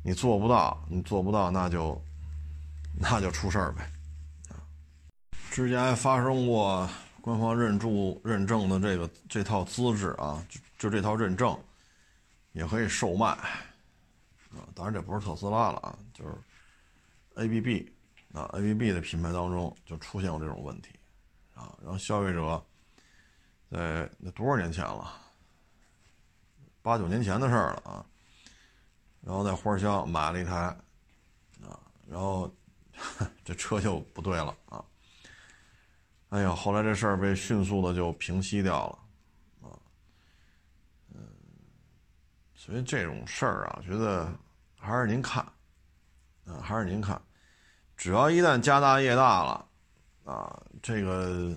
[0.00, 2.00] 你做不到，你做不到，那就
[2.96, 3.90] 那就出事儿呗，
[4.48, 4.62] 啊。
[5.50, 6.88] 之前还发生过
[7.20, 11.58] 官方认注认证的这个这套资质啊，就就这套认证
[12.52, 16.32] 也可以售卖，啊，当然这不是特斯拉了啊，就是
[17.34, 17.90] ABB。
[18.32, 20.98] 啊，A B B 的品牌当中就出现过这种问题，
[21.54, 22.64] 啊，然后消费者
[23.70, 25.20] 在那多少年前了，
[26.80, 28.06] 八九年前的事儿了啊，
[29.20, 30.54] 然后在花乡买了一台，
[31.62, 32.50] 啊，然后
[33.44, 34.82] 这车就不对了啊，
[36.30, 39.76] 哎呀，后来这事儿被迅速的就平息掉了，啊，
[41.12, 41.20] 嗯，
[42.54, 44.32] 所以这种事儿啊，觉得
[44.78, 45.44] 还是您看，
[46.46, 47.20] 啊，还是您看。
[48.02, 49.68] 只要一旦家大业大了，
[50.24, 51.54] 啊，这个，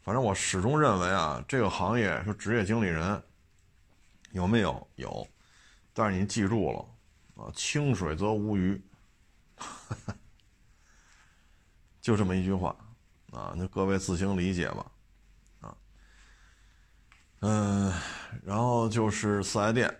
[0.00, 3.22] 反正我始终认为啊，这个行业说职业经理人
[4.30, 5.28] 有没有有，
[5.92, 8.82] 但是你记住了啊，清水则无鱼，
[12.00, 12.74] 就这么一句话
[13.32, 14.86] 啊，那各位自行理解吧，
[15.60, 15.76] 啊，
[17.40, 17.92] 嗯，
[18.42, 19.94] 然后就是四 S 店，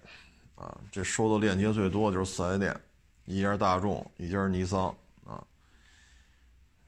[0.55, 2.81] 啊，这收的链接最多就是四 S 店。
[3.27, 4.89] 一家大众，一家尼桑
[5.25, 5.45] 啊，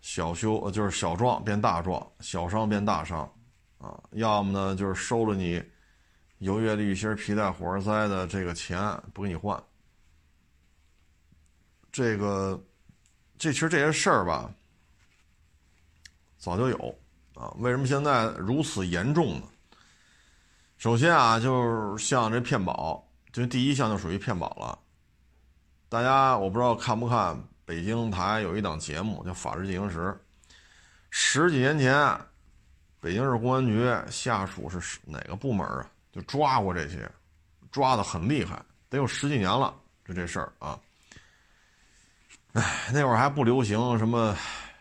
[0.00, 3.30] 小修呃就是小撞变大撞，小伤变大伤，
[3.78, 5.62] 啊，要么呢就是收了你
[6.38, 8.80] 油液滤芯皮带火花塞的这个钱
[9.12, 9.60] 不给你换，
[11.90, 12.64] 这个
[13.36, 14.48] 这其实这些事儿吧，
[16.38, 16.98] 早就有
[17.34, 19.46] 啊，为什么现在如此严重呢？
[20.76, 24.78] 首先啊，就是像这骗保，就第一项就属于骗保了。
[25.90, 27.34] 大家我不知道看不看
[27.64, 29.98] 北京台有一档节目叫《法制进行时》，
[31.08, 31.94] 十几年前，
[33.00, 35.90] 北京市公安局下属是哪个部门啊？
[36.12, 37.10] 就抓过这些，
[37.70, 39.74] 抓的很厉害，得有十几年了，
[40.04, 40.78] 就这事儿啊。
[42.52, 44.36] 哎，那会儿还不流行什么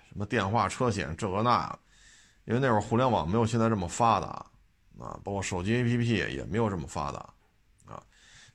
[0.10, 1.74] 什么电话车险这个那，
[2.43, 4.28] 因为那会儿互联网没有现在这么发达
[4.99, 7.26] 啊，包括手机 APP 也没有这么发达，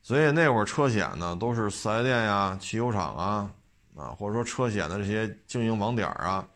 [0.03, 3.50] 所以那会儿车险呢都是四 S 店呀、汽修厂啊
[3.96, 6.46] 啊，或者说车险的这些经营网点啊，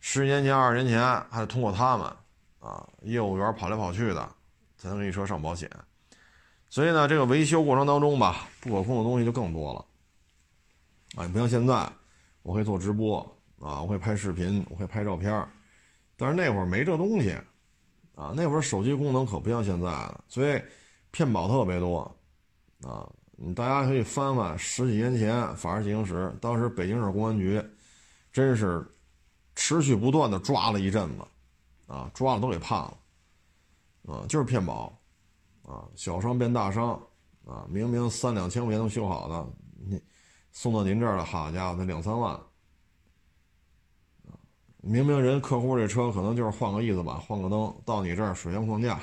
[0.00, 2.10] 十年前、二十年前还得通过他们
[2.60, 4.28] 啊，业务员跑来跑去的
[4.78, 5.70] 才能给你车上保险，
[6.70, 9.84] 所以呢，这个维修过程当中吧，不可控的东西就更多了。
[11.16, 11.86] 啊，你不像现在，
[12.42, 13.18] 我会做直播
[13.60, 15.46] 啊，我会拍视频，我会拍照片
[16.16, 17.32] 但是那会儿没这东西，
[18.14, 20.62] 啊，那会儿手机功能可不像现在了，所以
[21.10, 22.15] 骗保特别多，
[22.86, 27.60] 啊，你大家可以翻翻十几年前《法制进行时》，当时北京市公安局
[28.32, 28.86] 真是
[29.54, 31.24] 持续不断的抓了一阵子，
[31.86, 32.98] 啊，抓了都给判了，
[34.14, 34.96] 啊，就是骗保，
[35.64, 36.90] 啊，小伤变大伤，
[37.44, 39.46] 啊，明明三两千块钱能修好的，
[39.84, 40.00] 你。
[40.52, 42.40] 送到您这儿了，好家伙，才两三万，
[44.80, 48.98] 明明人客户这车可能就是换个翼子板、换个灯，到你这儿水箱框架、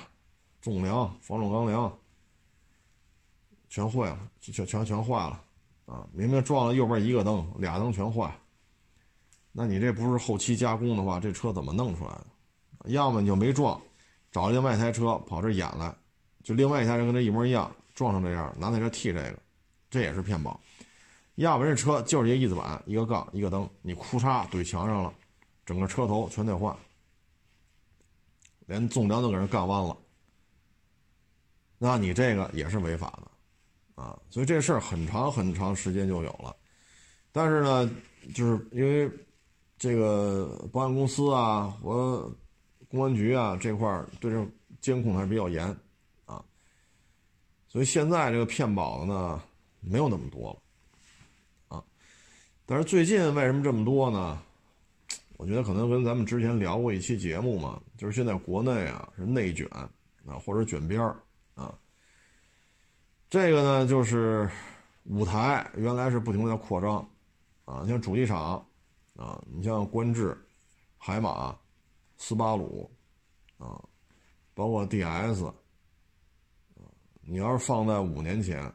[0.61, 1.95] 重梁、防撞钢梁
[3.73, 5.43] 全坏了，全全全坏了，
[5.87, 8.31] 啊，明明撞了右边一个灯，俩灯全坏，
[9.51, 12.91] 那你这不是后期加工的话，这车怎么弄出来的？
[12.91, 13.81] 要么你就没撞，
[14.31, 15.91] 找另外一台车跑这演来，
[16.43, 19.39] 就另外一台人跟这一模一样，撞成这样，拿那车替这个，
[19.89, 20.59] 这也是骗保。
[21.33, 25.11] 要不然这车就是一个翼子板，一个杠，一个灯，你库嚓怼墙上了，
[25.65, 26.77] 整个车头全得换，
[28.67, 29.97] 连纵梁都给人干弯了，
[31.79, 33.31] 那你这个也是违法的，
[34.03, 36.53] 啊，所以这事儿很长很长时间就有了，
[37.31, 37.89] 但是呢，
[38.35, 39.09] 就是因为
[39.77, 42.29] 这个保险公司啊和
[42.89, 44.45] 公安局啊这块儿对这
[44.81, 45.65] 监控还是比较严，
[46.25, 46.43] 啊，
[47.69, 49.41] 所以现在这个骗保的呢
[49.79, 51.81] 没有那么多了啊。
[52.65, 54.37] 但是最近为什么这么多呢？
[55.37, 59.65] 我觉得可能跟咱们之前聊过一期节目嘛，就是现在国内啊是内卷
[60.25, 61.15] 啊，或者卷边儿。
[63.33, 64.47] 这个呢就是
[65.05, 66.97] 舞台原来是不停的在扩张
[67.65, 68.63] 啊，像主机厂
[69.15, 70.37] 啊，你像观致、
[70.99, 71.57] 海马、
[72.15, 72.87] 斯巴鲁
[73.57, 73.83] 啊，
[74.53, 75.53] 包括 DS 啊，
[77.21, 78.71] 你要是放在五年前。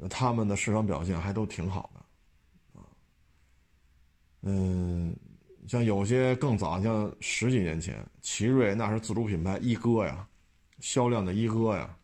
[0.00, 2.82] 那他们的市场表现还都挺好的，啊，
[4.42, 5.14] 嗯，
[5.68, 10.28] 像有些更早，像十几年前，奇瑞那是自主品牌一哥呀，
[10.80, 11.96] 销量的一哥呀，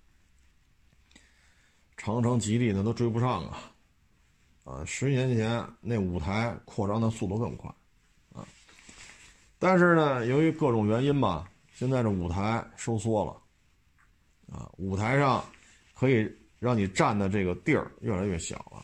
[1.97, 3.73] 长城、吉利那都追不上啊，
[4.65, 7.71] 啊，十年前那五台扩张的速度更快，
[8.33, 8.47] 啊，
[9.59, 13.33] 但是呢，由于各种原因吧，现在这五台收缩了，
[14.57, 15.45] 啊，舞台上
[15.95, 16.31] 可以。
[16.61, 18.83] 让你站的这个地儿越来越小了，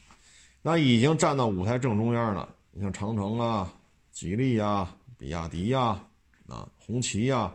[0.60, 2.54] 那已经站到舞台正中央了。
[2.72, 3.72] 你像长城啊、
[4.12, 5.98] 吉利呀、比亚迪呀、
[6.46, 7.50] 啊红旗呀，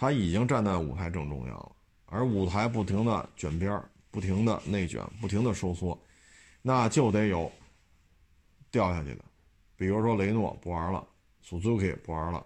[0.00, 1.72] 他已经站在舞台正中央了。
[2.06, 3.80] 而舞台不停的卷边
[4.10, 5.96] 不停的内卷，不停的收缩，
[6.62, 7.52] 那就得有
[8.70, 9.24] 掉下去的。
[9.76, 11.06] 比如说雷诺不玩了
[11.44, 12.44] ，Suzuki 不玩了，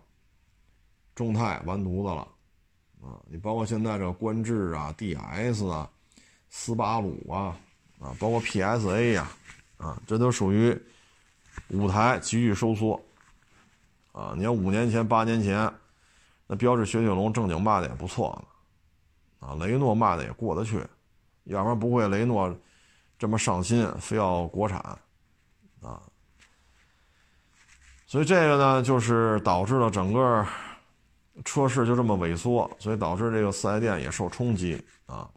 [1.15, 2.29] 众泰完犊子了，
[3.01, 5.89] 啊，你包括现在这观致啊、DS 啊。
[6.57, 7.59] 斯巴鲁啊，
[7.99, 9.29] 啊，包括 PSA 呀，
[9.77, 10.81] 啊，这都属于
[11.71, 12.95] 舞台急剧收缩，
[14.13, 15.69] 啊，你要五年前、八年前，
[16.47, 18.39] 那标致雪铁龙正经卖的也不错
[19.41, 20.79] 呢，啊，雷诺卖的也过得去，
[21.45, 22.55] 要不然不会雷诺
[23.19, 24.79] 这么上心，非要国产，
[25.81, 26.03] 啊，
[28.07, 30.47] 所以这个呢，就是导致了整个
[31.45, 35.29] 车市就这么萎缩，所以导致这个四 S 店也受冲击啊。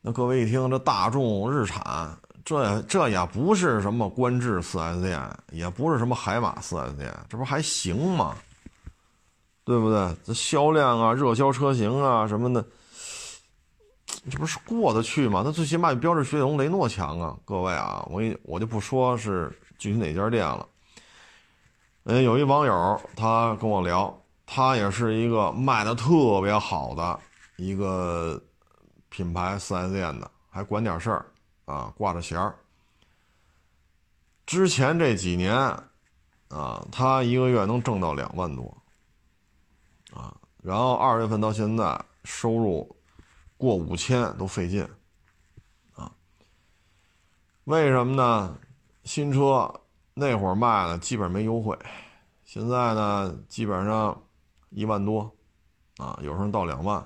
[0.00, 5.20] 那各位一听，这大众、日产，这这也不是什么观致四 S 店，
[5.50, 8.36] 也不是什么海马四 S 店，这不还行吗？
[9.64, 10.16] 对不对？
[10.24, 12.64] 这销量啊、热销车型啊什么的，
[14.30, 15.42] 这不是过得去吗？
[15.44, 17.36] 那最起码比标致雪铁龙、雷诺强啊！
[17.44, 20.68] 各位啊，我给我就不说是具体哪家店了。
[22.04, 27.18] 嗯，有一网友他跟我聊，他也是一个卖的特别好的
[27.56, 28.40] 一个。
[29.10, 31.26] 品牌四 S 店的还管点事儿
[31.66, 32.52] 啊，挂着弦儿。
[34.44, 35.54] 之前这几年
[36.48, 38.76] 啊，他一个月能挣到两万多
[40.14, 42.96] 啊，然后二月份到现在收入
[43.56, 44.88] 过五千都费劲
[45.94, 46.10] 啊。
[47.64, 48.56] 为什么呢？
[49.02, 49.80] 新车
[50.14, 51.76] 那会儿卖呢，基本没优惠，
[52.44, 54.22] 现在呢，基本上
[54.70, 55.30] 一万多，
[55.98, 56.98] 啊，有时候到两万，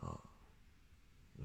[0.00, 0.18] 啊，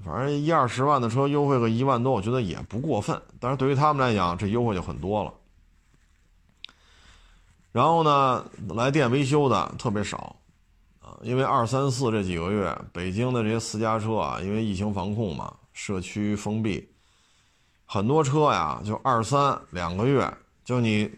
[0.04, 3.22] 反正一二十万的车优惠个一万多，我觉得也不过分。
[3.38, 5.32] 但是对于他们来讲，这优惠就很多了。
[7.74, 8.44] 然后呢，
[8.76, 10.36] 来店维修的特别少，
[11.00, 16.88] 啊，因为二三四这几个月，北京的这些私家车啊，因为疫情防控嘛，社区封闭。
[17.84, 20.32] 很多车呀，就二三两个月，
[20.64, 21.10] 就你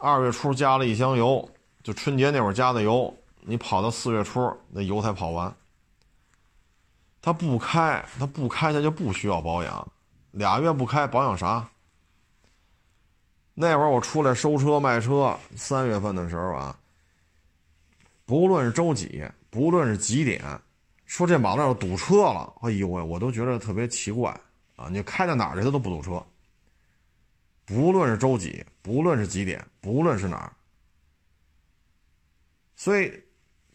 [0.00, 1.48] 二月初加了一箱油，
[1.84, 5.54] 就春节那会儿加的油，你跑到四月初，那油才跑完。
[7.22, 9.86] 它不开，它不开，它就不需要保养。
[10.32, 11.68] 俩月不开，保养啥？
[13.60, 16.78] 那会儿我出来收车卖车，三月份的时候啊，
[18.24, 20.40] 不论是周几，不论是几点，
[21.06, 24.30] 说这马路上堵车了，哎呦喂，我都觉得特别奇怪。
[24.76, 26.24] 啊，你开到哪儿去，它都不堵车。
[27.64, 30.52] 不论是周几，不论是几点，不论是哪儿。
[32.76, 33.12] 所以，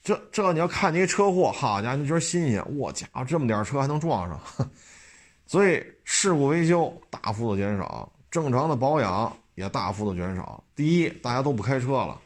[0.02, 2.64] 这这你要看那车祸，好家伙，你觉得新鲜？
[2.78, 4.70] 我家伙，这么点车还能撞上？
[5.46, 10.64] 所以事故维修大幅度减少，正常的保养也大幅度减少。
[10.76, 12.20] 第一，大家都不开车了；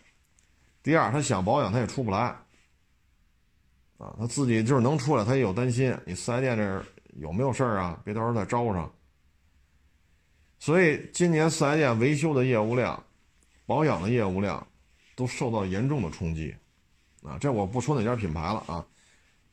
[0.83, 2.35] 第二，他想保养他也出不来。
[3.97, 5.97] 啊，他自己就是能出来，他也有担心。
[6.05, 6.85] 你四 S 店这。
[7.19, 7.99] 有没有事儿啊？
[8.05, 8.93] 别到时候再招上。
[10.59, 13.03] 所以今年四 S 店维修的业务量、
[13.65, 14.67] 保养的业务量
[15.15, 16.55] 都受到严重的冲击，
[17.23, 18.85] 啊，这我不说哪家品牌了啊，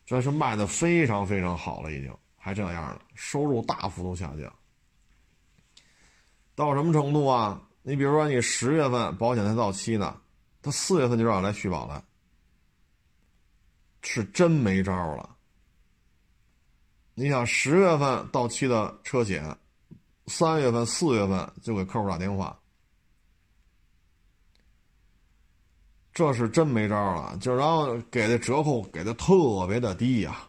[0.04, 4.52] 这是卖的非常非常好了，已经还这样了，收入大幅度下降。
[6.54, 7.60] 到什么程度啊？
[7.82, 10.18] 你比如说你十月份保险才到期呢，
[10.62, 12.02] 他四月份就让你来续保了，
[14.02, 15.36] 是真没招了。
[17.14, 19.56] 你想十月份到期的车险，
[20.26, 22.58] 三月份、四月份就给客户打电话，
[26.12, 27.36] 这是真没招了。
[27.38, 30.48] 就然后给的折扣给的特别的低呀，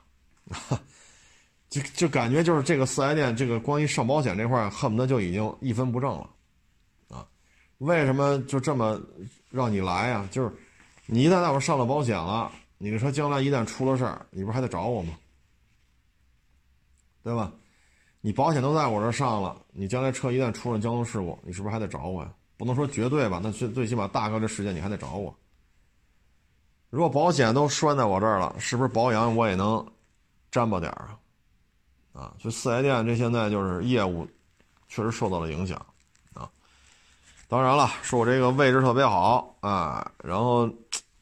[1.75, 6.29] 就就感觉就是这个四 S 店这个关于上保险这块恨不得就已经一分不挣了，
[7.09, 7.27] 啊，
[7.79, 8.97] 为什么就这么
[9.49, 10.25] 让你来啊？
[10.31, 10.49] 就是
[11.05, 15.13] 你一旦在我上了保险了，你的车将来一旦出了事儿，你不还得找我吗？
[17.23, 17.51] 对吧？
[18.21, 22.33] 你保险都在我这上了，你将来车一旦出了交通事故，你是不是还得找我呀？
[22.55, 25.35] 不能说绝对吧，那最最起码大概率事件你还得找我。
[26.89, 29.85] 如果保险都拴在我这儿了，是不是保养我也能
[30.49, 31.19] 沾巴点儿啊？
[32.15, 34.25] 啊，所以四 S 店这现在就是业务
[34.87, 35.77] 确实受到了影响
[36.33, 36.49] 啊。
[37.47, 40.67] 当然了，说我这个位置特别好啊，然后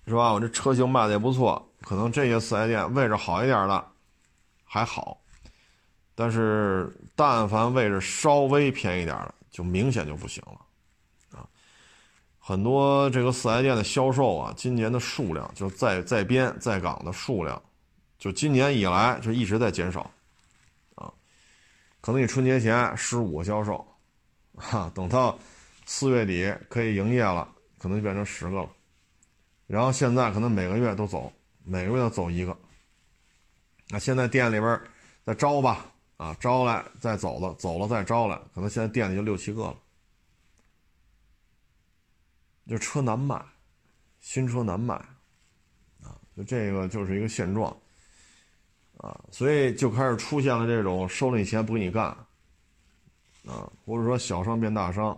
[0.05, 0.31] 是吧？
[0.31, 3.85] 我这车型卖的也不错，可能这些四 S 店位置好一点的
[4.63, 5.17] 还好。
[6.15, 11.41] 但是，但凡位置稍微便宜点的，就明显就不行了，啊，
[12.37, 17.59] 很多这个四 S 店的销售啊，今年的数量就在在编在岗的数量，
[18.19, 20.11] 就今年以来就一直在减少，
[22.03, 23.87] 可能你春节前十五个销售，
[24.55, 25.39] 哈，等到
[25.85, 27.47] 四月底可以营业了，
[27.77, 28.69] 可能就变成十个了，
[29.67, 31.31] 然后现在可能每个月都走，
[31.63, 32.57] 每个月都走一个，
[33.87, 34.81] 那现在店里边
[35.25, 35.89] 再招吧。
[36.17, 39.75] 啊，招来再走了，走了再招来，可能现在店里就六七个了。
[42.67, 43.43] 就车难卖，
[44.19, 44.93] 新车难卖，
[46.01, 47.75] 啊，就这个就是一个现状，
[49.03, 52.05] 啊，所以就开始出现了这种收了你钱不给你干，
[53.45, 55.17] 啊，或者说小伤变大伤。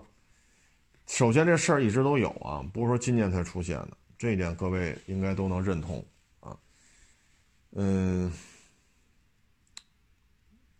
[1.05, 6.03] 首先这事儿一直都有啊，不是说今年才出现的，这一点各位应该都能认同，
[6.39, 6.57] 啊，
[7.73, 8.33] 嗯。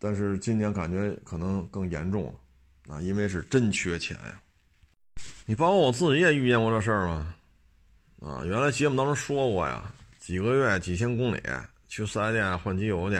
[0.00, 4.42] 但是今年感觉可能更严重了，啊，因为是真缺钱呀。
[5.46, 7.34] 你包括我自己也遇见过这事儿吗？
[8.20, 11.40] 啊，原来节目当中说过呀，几个月几千公里
[11.96, 13.18] 去四 S 店换机油去，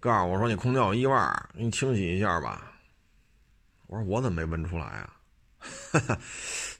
[0.00, 1.14] 告诉我说你空调有异味，
[1.54, 2.74] 给你清洗一下吧。
[3.86, 5.16] 我说我怎么没闻出来啊？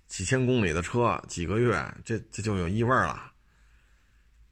[0.06, 3.32] 几千公里的车，几个月，这这就有异味了。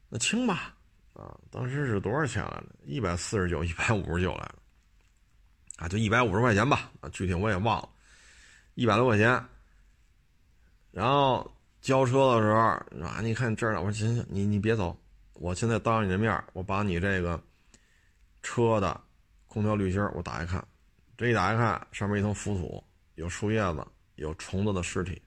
[0.09, 0.75] 那清吧。
[1.13, 2.67] 啊，当时是多少钱来着？
[2.85, 4.55] 一百四十九，一百五十九来着，
[5.77, 7.91] 啊，就一百五十块钱吧，啊，具体我也忘了，
[8.75, 9.45] 一百多块钱。
[10.93, 12.59] 然后交车的时候，
[13.05, 14.99] 啊，你看这儿呢，我说行行，你你别走，
[15.41, 17.41] 我现在当着你的面我把你这个
[18.43, 19.01] 车的
[19.47, 20.67] 空调滤芯我打开看，
[21.17, 22.83] 这一打开看，上面一层浮土，
[23.15, 23.87] 有树叶子，
[24.17, 25.23] 有虫子的尸体，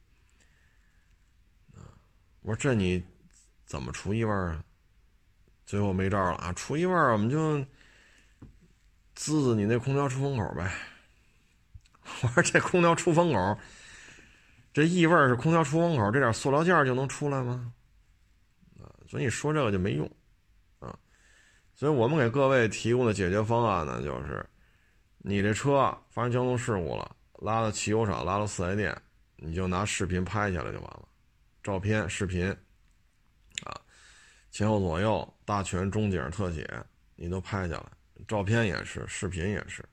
[2.41, 3.01] 我说这你
[3.65, 4.63] 怎么除异味啊？
[5.65, 6.51] 最后没招了啊！
[6.53, 7.59] 除异味，我们就
[9.15, 10.69] 滋滋你那空调出风口呗。
[12.23, 13.57] 我说这空调出风口，
[14.73, 17.73] 这异味是空调出风口这点塑料件就能出来吗？
[19.11, 20.09] 所以你说这个就没用，
[20.79, 20.97] 啊，
[21.75, 24.49] 所以我们给各位提供的解决方案呢，就是
[25.17, 28.97] 你这车发生交通事故了，拉到汽油厂，拉到四 S 店，
[29.35, 31.05] 你就拿视频拍下来就完了，
[31.61, 32.49] 照片、视频，
[33.65, 33.75] 啊，
[34.49, 36.65] 前后左右、大全、中景、特写，
[37.17, 37.91] 你都拍下来，
[38.29, 39.83] 照片也是，视频也是，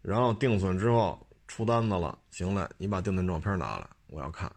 [0.00, 1.20] 然后定损之后。
[1.46, 4.50] 出单子了，行了，你把定损照片拿来，我要看。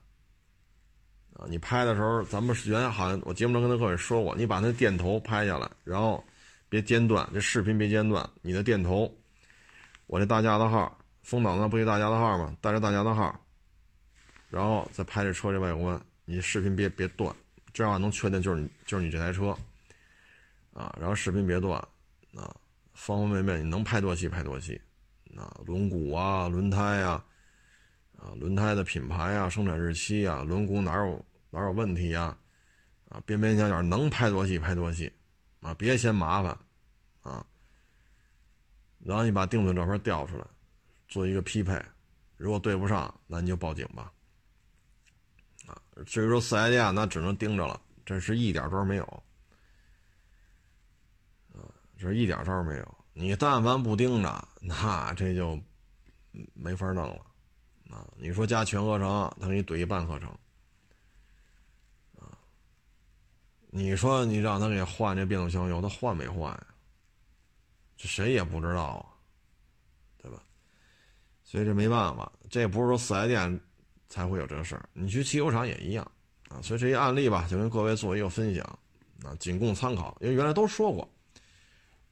[1.37, 6.23] 啊，你拍的时候，咱们原来好像我节目中跟各位说过，你把那电头拍下来，然后
[6.67, 8.27] 别间断，这视频别间断。
[8.41, 9.11] 你的电头，
[10.07, 12.57] 我这大家的号，风挡那不一大家的号吗？
[12.59, 13.39] 带着大家的号，
[14.49, 17.31] 然后再拍这车这外观，你视频别别断，
[17.71, 19.55] 这样能确定就是你就是你这台车。
[20.73, 21.79] 啊，然后视频别断，
[22.35, 22.49] 啊，
[22.93, 24.79] 方方面面你能拍多细拍多细。
[25.35, 27.23] 啊，轮毂啊，轮胎呀，
[28.27, 32.37] 啊，轮胎的品牌啊，生产日期啊，轮毂哪有哪有问题呀？
[33.07, 35.09] 啊，边边角角能拍多细拍多细，
[35.61, 36.51] 啊，别嫌麻烦，
[37.21, 37.45] 啊，
[38.99, 40.45] 然后你把定损照片调出来，
[41.07, 41.81] 做一个匹配，
[42.35, 44.11] 如果对不上，那你就报警吧。
[45.65, 49.23] 啊，至于说四 S 店，那只能盯着了，这是一点招没有，
[51.53, 51.63] 啊，
[51.97, 52.97] 这一点招没有。
[53.13, 55.57] 你但凡不盯着，那这就
[56.53, 57.25] 没法弄了
[57.89, 58.05] 啊！
[58.17, 60.29] 你说加全合成，他给你怼一半合成
[62.19, 62.37] 啊！
[63.69, 66.67] 你说你让他给换这变速箱油，他换没换呀？
[67.95, 69.05] 这谁也不知道啊，
[70.17, 70.43] 对吧？
[71.43, 73.59] 所以这没办法，这也不是说四 S 店
[74.09, 76.11] 才会有这事儿，你去汽修厂也一样
[76.49, 76.61] 啊！
[76.61, 78.63] 所以这些案例吧，就跟各位做一个分享
[79.23, 81.09] 啊，仅供参考，因为原来都说过。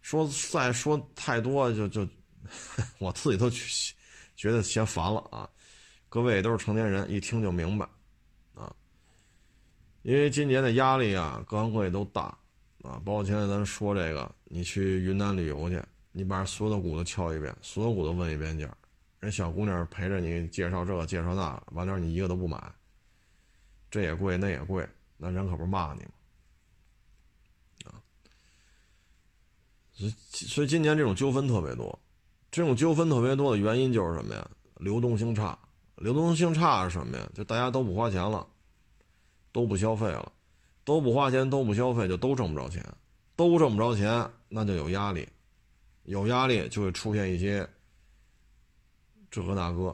[0.01, 2.07] 说再说太多就就，
[2.99, 3.49] 我自己都
[4.35, 5.49] 觉得嫌烦了啊！
[6.15, 7.85] 各位都是成年人，一听就明白
[8.53, 8.73] 啊。
[10.01, 12.21] 因为今年的压力啊，各行各业都大
[12.83, 13.01] 啊。
[13.03, 15.77] 包括现在咱说这个，你去云南旅游去，
[16.13, 18.73] 你把所有的股都敲一遍，所有股都问一遍价，
[19.19, 22.63] 人小姑娘陪着你介绍这个介绍那，完了你一个都不买，
[23.91, 24.87] 这也贵那也贵，
[25.17, 26.09] 那人可不是骂你吗？
[29.91, 31.99] 所以，所以今年这种纠纷特别多，
[32.49, 34.49] 这种纠纷特别多的原因就是什么呀？
[34.77, 35.59] 流动性差，
[35.97, 37.29] 流动性差是什么呀？
[37.33, 38.45] 就大家都不花钱了，
[39.51, 40.31] 都不消费了，
[40.83, 42.83] 都不花钱，都不消费，就都挣不着钱，
[43.35, 45.27] 都挣不着钱，那就有压力，
[46.03, 47.67] 有压力就会出现一些
[49.31, 49.89] 这个那个，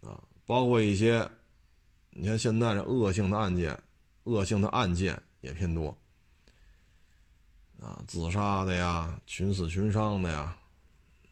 [0.00, 1.28] 啊，包括一些，
[2.10, 3.78] 你看现在这恶性的案件，
[4.24, 5.96] 恶性的案件也偏多。
[7.80, 10.56] 啊，自杀的呀，群死群伤的呀，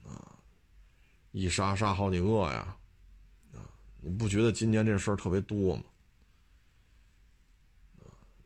[0.04, 0.34] 啊，
[1.30, 2.76] 一杀杀好几个呀，
[4.02, 5.82] 你不觉得今年这事儿特别多吗？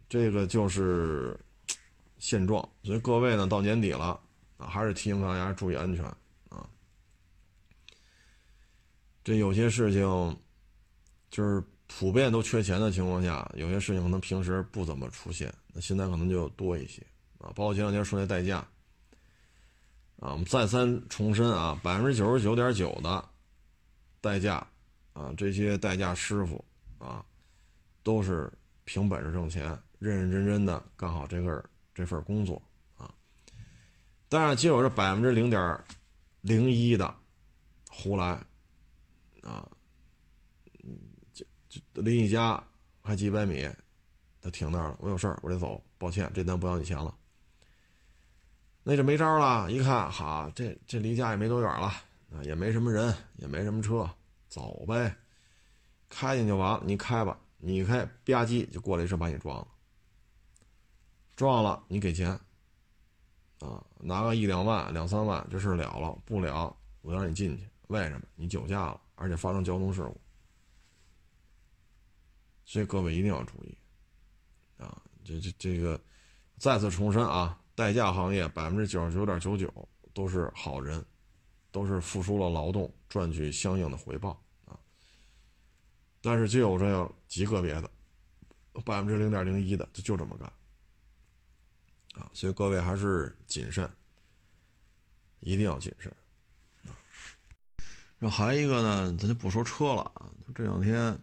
[0.09, 1.39] 这个就是
[2.19, 4.21] 现状，所以各位呢，到年底了
[4.57, 6.05] 啊，还是提醒大家注意安全
[6.49, 6.69] 啊。
[9.25, 10.39] 这有些事情
[11.31, 17.03] 就是普遍都缺钱的情况下，有些事情可能平时不怎么出现，那现在可能就多一些。
[17.39, 18.59] 啊，包括前两天说那代驾，
[20.21, 23.29] 啊，我们再三重申啊，百分之九十九点九的
[24.21, 24.67] 代驾，
[25.15, 26.63] 啊，这些代驾师傅
[26.99, 27.25] 啊，
[28.03, 28.53] 都是
[28.85, 29.67] 凭本事挣钱，
[29.99, 32.61] 认认真真的干好这份这份工作
[32.99, 33.11] 啊。
[34.29, 35.83] 但是，仅有这百分之零点
[36.43, 37.15] 零一的
[37.89, 38.39] 胡来，
[39.43, 39.67] 啊，
[41.33, 42.63] 就就离你家
[43.01, 43.69] 还几百米，
[44.43, 47.17] 他停那儿了，我有事儿，我得走，抱歉，这单不要你钱了。
[48.83, 51.87] 那就没招了，一看，好，这这离家也没多远了，
[52.31, 54.11] 啊，也没什么人，也没什么车，
[54.55, 55.13] 走呗，
[56.09, 56.83] 开进就完了。
[56.87, 59.67] 你开吧，你开，吧唧就过来一车把你撞了，
[61.35, 62.31] 撞了你给钱，
[63.59, 67.69] 啊，拿个一两万、两三万，这事了了，不了，我让你进去。
[67.89, 68.23] 为什么？
[68.37, 70.21] 你酒驾了，而且发生交通事故。
[72.65, 73.77] 所以各位一定要注意，
[74.79, 76.01] 啊，这这这个，
[76.59, 77.59] 再次重申啊。
[77.75, 79.69] 代驾行业百分之九十九点九九
[80.13, 81.05] 都是好人，
[81.73, 84.41] 都是付出了劳动赚取相应的回报。
[86.25, 87.91] 但是就有这样极个别的
[88.85, 90.51] 百分之零点零一的就就这么干
[92.21, 93.89] 啊，所以各位还是谨慎，
[95.41, 96.11] 一定要谨慎
[96.87, 96.91] 啊。
[98.19, 101.17] 然后还一个呢，咱就不说车了啊，这两天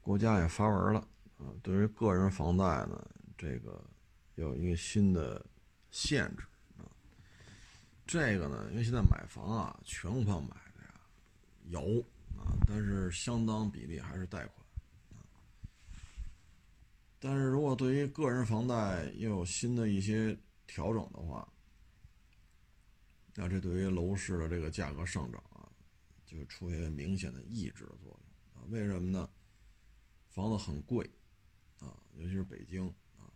[0.00, 1.00] 国家也发文了
[1.38, 3.04] 啊，对于个人房贷呢，
[3.38, 3.82] 这个
[4.34, 5.44] 有一个新的。
[5.94, 6.42] 限制
[6.78, 6.88] 啊，
[8.06, 10.94] 这个呢，因为现在买房啊，全款买的呀
[11.64, 12.02] 有
[12.44, 14.66] 啊，但是相当比例还是贷款。
[17.18, 20.36] 但是如果对于个人房贷又有新的一些
[20.66, 21.46] 调整的话，
[23.34, 25.70] 那这对于楼市的这个价格上涨啊，
[26.26, 28.20] 就出现明显的抑制的作用
[28.52, 28.66] 啊。
[28.70, 29.30] 为什么呢？
[30.30, 31.08] 房子很贵
[31.78, 33.30] 啊，尤其是北京啊。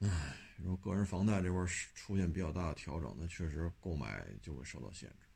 [0.00, 5.27] 唉，如果个人房贷这块出现比较大的调整，那确实购买就会受到限制。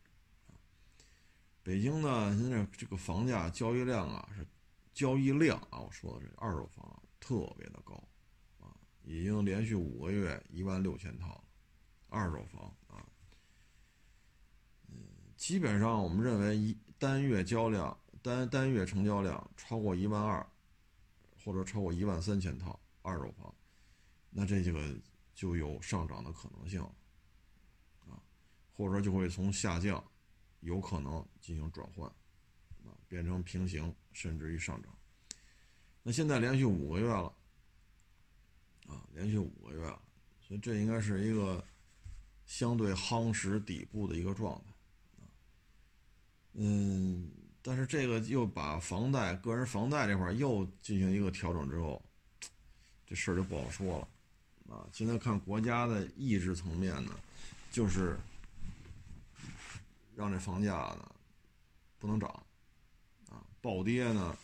[1.63, 4.47] 北京呢，现在这个房价交易量啊是
[4.93, 7.95] 交易量啊，我说的是二手房特别的高
[8.59, 11.45] 啊，已经连续五个月一万六千套了，
[12.09, 13.07] 二手房啊，
[14.89, 14.97] 嗯。
[15.37, 20.45] 基本上，我们认为一单月交量单单月成交量超过一万二，
[21.45, 23.55] 或者超过一万三千套二手房，
[24.31, 24.95] 那这个
[25.35, 26.81] 就有上涨的可能性，
[28.01, 28.23] 啊，
[28.73, 30.03] 或者说就会从下降，
[30.63, 32.09] 有可能进行转换，
[32.85, 34.93] 啊，变成平行，甚至于上涨。
[36.03, 37.33] 那现在连续五个月了，
[38.89, 40.01] 啊，连续五个月了，
[40.41, 41.65] 所以这应该是一个
[42.47, 44.65] 相对夯实底部的一个状态。
[46.55, 47.31] 嗯，
[47.63, 52.03] 但是这个又把房贷、个人房贷这块又进行一个调整之后，
[53.07, 57.13] 这事儿就不好说了，啊，现在看国家的意志层面呢，
[57.71, 58.19] 就是
[60.15, 61.15] 让这房价呢
[61.99, 62.29] 不能涨，
[63.29, 64.37] 啊，暴跌呢，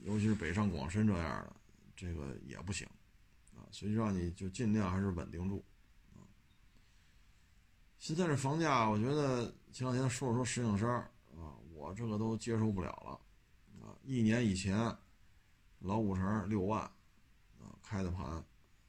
[0.00, 1.56] 尤其是北上广深这样的，
[1.94, 2.86] 这个也不行，
[3.54, 5.64] 啊，所以让你就尽量还是稳定住
[6.14, 6.26] 啊。
[7.98, 10.88] 现在这房价，我觉得前两天说了说石景山
[11.36, 13.94] 啊，我这个都接受不了了啊！
[14.02, 14.76] 一年以前，
[15.78, 16.82] 老五城六万
[17.60, 18.44] 啊开的盘，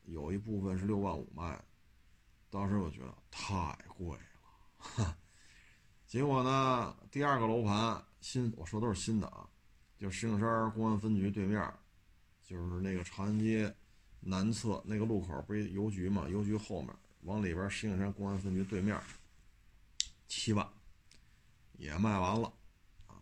[0.05, 1.63] 有一部分是六万五卖，
[2.49, 4.23] 当时我觉得太贵了。
[4.77, 5.17] 哈
[6.13, 9.49] 结果呢，第二个楼盘新，我说都是新的啊，
[9.97, 11.73] 就石景山公安分局对面，
[12.43, 13.75] 就是那个长安街
[14.19, 16.29] 南侧那个路口，不是邮局嘛？
[16.29, 16.95] 邮局后面。
[17.21, 19.01] 往里边，石景山公安分局对面，
[20.27, 20.69] 七万
[21.79, 22.53] 也卖完了
[23.07, 23.17] 啊。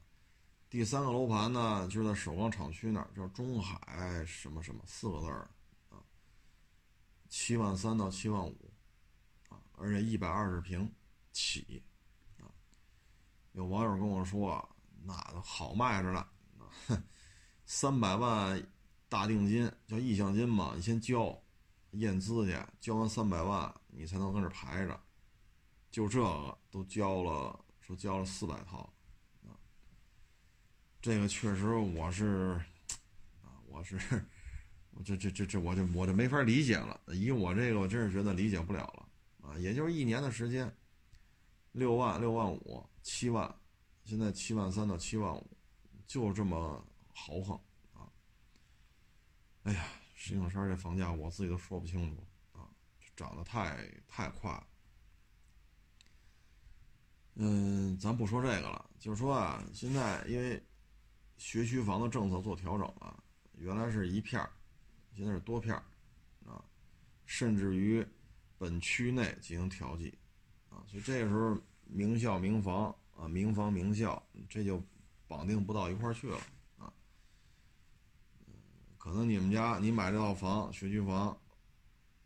[0.70, 5.50] 第三个楼盘呢，就是在首钢厂区那儿，叫中海什么什么四个字儿
[5.88, 6.04] 啊，
[7.30, 8.70] 七万三到七万五
[9.48, 10.92] 啊，而且一百二十平
[11.32, 11.82] 起。
[13.54, 14.68] 有网友跟我说，
[15.04, 16.26] 那都好卖着呢，
[17.66, 18.62] 三百万
[19.10, 21.38] 大定金叫意向金嘛，你先交。
[21.96, 24.98] 验资去，交完三百万，你才能跟这排着。
[25.92, 28.94] 就这个都交了，说交了四百套，
[29.44, 29.52] 啊，
[31.02, 32.58] 这个确实我是，
[33.42, 33.98] 啊，我是，
[34.92, 36.98] 我这这这这我就我就没法理解了。
[37.08, 40.74] 以我这个，我真是觉得理解不了了，啊，也就是一年的时间，
[41.72, 43.54] 六万六万五七万，
[44.04, 45.50] 现在七万三到七万五，
[46.08, 47.60] 就这么豪横，
[47.94, 48.12] 啊，
[49.64, 49.86] 哎呀。
[50.24, 52.70] 石景山这房价，我自己都说不清楚啊，
[53.16, 54.68] 涨得太太快了。
[57.34, 60.64] 嗯，咱不说这个了，就是说啊，现在因为
[61.40, 64.48] 学区房的政策做调整了，原来是一片儿，
[65.16, 65.84] 现在是多片儿
[66.46, 66.64] 啊，
[67.26, 68.06] 甚至于
[68.60, 70.16] 本区内进行调剂
[70.72, 74.82] 啊，所以这时候名校名房啊，名房名校这就
[75.28, 76.40] 绑定不到一块去了
[76.78, 76.92] 啊。
[78.98, 81.30] 可能你们家你买这套房学区房，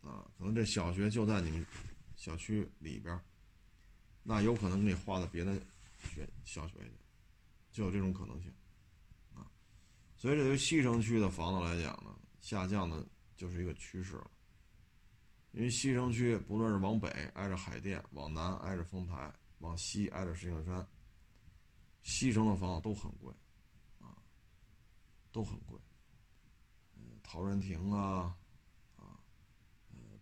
[0.02, 1.66] 啊，可能这小学就在你们
[2.16, 3.20] 小区里边
[4.22, 5.60] 那有可能给你划到别的
[6.04, 6.92] 学小学去，
[7.72, 8.54] 就有这种可能性，
[9.34, 9.50] 啊，
[10.16, 14.32] 所以这对西城区的房子来讲呢，下降的就是一个趋势了，
[15.56, 20.86] 因为西城区不论是往北挨着海淀，往南挨着丰台，往西挨着石景山，
[22.04, 23.34] 西城的房子都很贵，
[24.02, 24.18] 啊，
[25.32, 25.80] 都很贵。
[27.24, 28.36] 陶然亭啊，
[28.98, 29.18] 啊，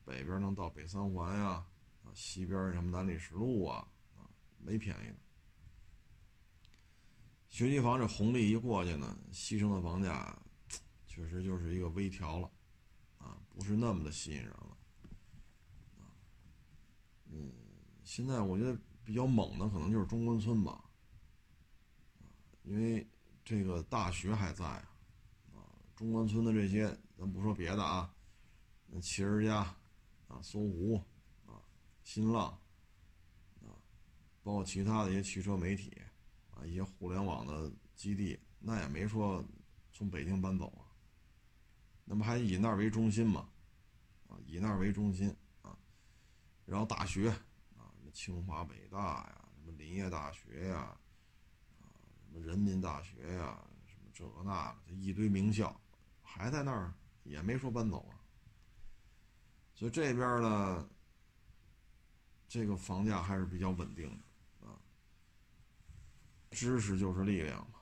[0.05, 1.65] 北边能到北三环呀，
[2.03, 4.29] 啊，西边什么南礼士路啊，啊，
[4.59, 5.15] 没便宜的。
[7.49, 10.37] 学区房这红利一过去呢，西城的房价
[11.07, 12.51] 确实就是一个微调了，
[13.17, 14.77] 啊，不是那么的吸引人了，
[17.35, 17.51] 嗯，
[18.03, 20.83] 现在我觉得比较猛的可能就是中关村吧，
[22.61, 23.07] 因为
[23.43, 24.85] 这个大学还在啊。
[25.95, 28.13] 中关村的这些，咱不说别的啊，
[28.85, 29.61] 那企儿家，
[30.27, 31.01] 啊，搜狐，
[31.47, 31.57] 啊，
[32.03, 32.45] 新浪，
[33.61, 33.73] 啊，
[34.43, 35.91] 包括其他的一些汽车媒体，
[36.51, 39.43] 啊，一些互联网的基地，那也没说
[39.91, 40.85] 从北京搬走啊，
[42.05, 43.49] 那么还以那儿为中心嘛，
[44.27, 45.35] 啊，以那儿为中心，
[46.65, 50.97] 然后大学啊，什么清华、北大呀，什么林业大学呀，
[51.81, 51.83] 啊，
[52.25, 55.79] 什么人民大学呀，什么这个那个，一堆名校
[56.21, 56.93] 还在那儿，
[57.23, 58.19] 也没说搬走啊。
[59.75, 60.89] 所以这边呢，
[62.47, 64.79] 这个房价还是比较稳定的啊。
[66.51, 67.79] 知识就是力量嘛。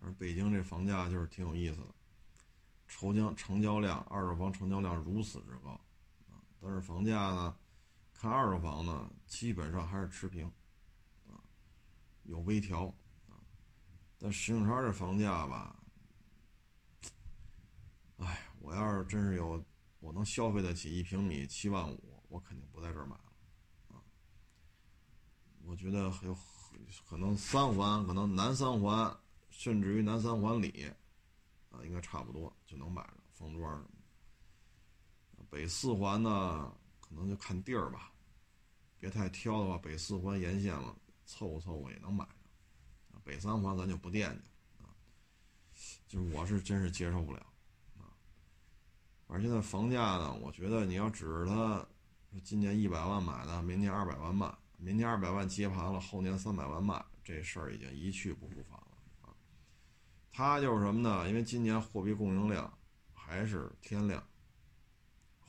[0.00, 1.94] 而北京这房价就是挺有意思的，
[2.86, 5.80] 成交成交量，二手房成交量如此之高，
[6.64, 7.54] 但是房价呢，
[8.14, 10.50] 看二手房呢，基本上还是持平，
[11.28, 11.36] 啊，
[12.22, 12.86] 有微调，
[13.28, 13.36] 啊，
[14.18, 15.76] 但石景山这房价吧，
[18.16, 19.62] 哎，我要是真是有，
[20.00, 23.32] 我能消费得起一平米七万五，我肯定不在这儿买了，
[23.88, 24.00] 啊，
[25.64, 26.34] 我觉得还有
[27.06, 29.14] 可能三环，可能南三环。
[29.56, 30.90] 甚至于南三环里，
[31.70, 34.03] 啊，应该差不多就能买了方庄什么。
[35.54, 38.10] 北四环呢，可能就看地儿吧，
[38.98, 40.96] 别太挑的话，北四环沿线了，
[41.26, 43.20] 凑合凑合也能买着。
[43.22, 44.90] 北三环咱就不惦记啊，
[46.08, 47.38] 就是我是真是接受不了
[47.96, 48.10] 啊。
[49.28, 51.86] 而现在房价呢，我觉得你要指着它，
[52.42, 59.36] 今年一百万买的，明年二百万卖，明年二百万接盘了，后年三百万卖，这事儿已经一去不复返了。
[60.32, 61.28] 它就是什么呢？
[61.28, 62.76] 因为今年货币供应量
[63.12, 64.20] 还是天量，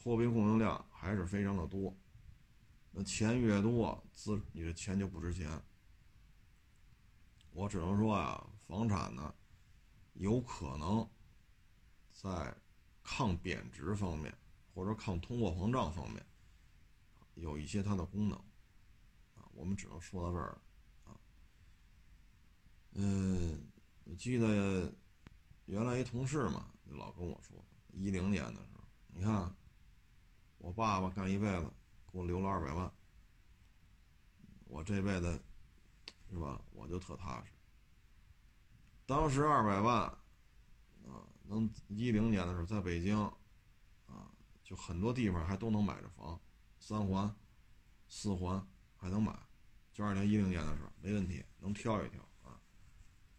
[0.05, 1.91] 货币供应量还是非常的多。
[2.91, 5.59] 那钱越多，资你的钱就不值钱。
[7.49, 9.33] 我只能说啊，房产呢，
[10.13, 11.09] 有可能
[12.13, 12.55] 在
[13.01, 14.31] 抗贬值方面，
[14.75, 16.23] 或者抗通货膨胀方面，
[17.33, 18.37] 有一些它的功能。
[19.33, 20.61] 啊，我们只能说到这儿
[21.05, 21.17] 啊。
[22.91, 23.71] 嗯。
[24.03, 24.93] 我记得
[25.65, 27.57] 原来一同事嘛，老跟我说，
[27.91, 29.51] 一零年的时候，你看
[30.65, 31.71] 我爸爸干一辈子，
[32.11, 32.91] 给我留了二百万，
[34.63, 35.39] 我这辈子
[36.27, 37.51] 是吧，我就特踏实。
[39.05, 43.15] 当时二百万啊，能一零年的时候在北京
[44.07, 46.41] 啊，就很多地方还都能买着房，
[46.79, 47.31] 三环、
[48.07, 49.37] 四环还能买，
[49.93, 52.59] 就二零一零年的时候没问题，能挑一挑啊。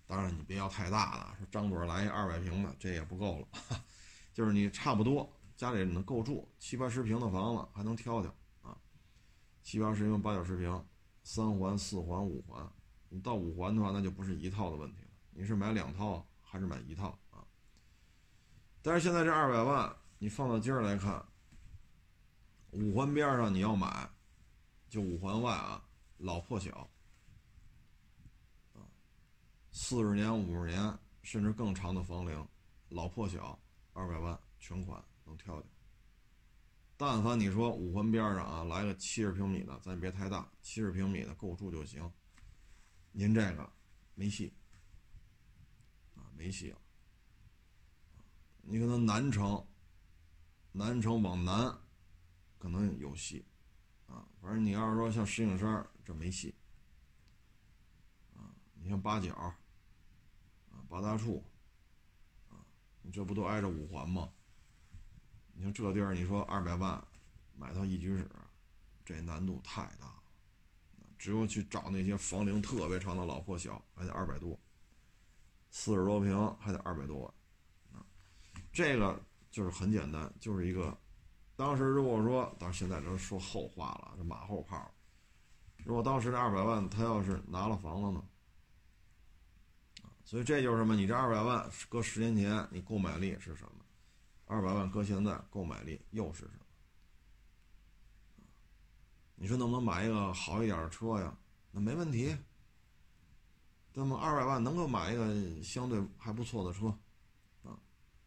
[0.06, 3.48] 当然，你别要太大的，说张嘴来一二百平的，这也不够了。
[4.32, 8.76] 就是你差不多家里能够住七八十平的房子，还能挑挑啊。
[9.62, 10.86] 七八十平、八九十平，
[11.22, 12.70] 三环、四环、五环，
[13.08, 15.08] 你到五环的话，那就不是一套的问题了。
[15.30, 17.44] 你是买两套还是买一套啊？
[18.82, 21.24] 但是现在这二百万，你放到今儿来看，
[22.72, 24.08] 五环边上你要买，
[24.88, 25.82] 就五环外啊，
[26.18, 26.88] 老破小。
[29.72, 32.48] 四十年、五十年，甚至更长的房龄，
[32.88, 33.58] 老破小，
[33.92, 35.70] 二百万全款能挑挑。
[36.96, 42.10] 但凡你说五环边上啊，来个七十平米的，咱别太大，七十平米的够住就行。
[43.12, 43.70] 您这个
[44.14, 44.52] 没戏
[46.14, 46.78] 啊，没戏了。
[48.62, 49.66] 你可能南城，
[50.72, 51.78] 南城往南
[52.58, 53.44] 可能有戏
[54.06, 56.54] 啊，反正你要是说像石景山这没戏
[58.34, 59.58] 啊，你像八角啊。
[60.88, 61.42] 八大处，
[62.48, 62.62] 啊，
[63.02, 64.32] 你这不都挨着五环吗？
[65.56, 67.02] 你像这地儿，你说二百万
[67.56, 68.28] 买套一居室，
[69.06, 70.22] 这难度太大了。
[71.16, 74.58] 只有去找那些房龄特别长的老破小，还得二百多，
[75.70, 77.34] 四十多平还得二百多万。
[77.94, 78.04] 啊，
[78.70, 79.18] 这个
[79.50, 80.94] 就是很简单，就是一个，
[81.56, 84.94] 当时如果说，当然现在都说后话了，这马后炮。
[85.86, 88.22] 如果当时这二百万他要是拿了房子呢？
[90.22, 90.94] 所以这就是什么？
[90.94, 93.85] 你这二百万搁十年前，你购买力是什么？
[94.46, 96.64] 二百万搁现在，购买力又是什么？
[99.34, 101.36] 你说能不能买一个好一点的车呀？
[101.70, 102.36] 那没问题。
[103.92, 106.86] 那么二百万能够买一个相对还不错的车，
[107.62, 107.78] 啊，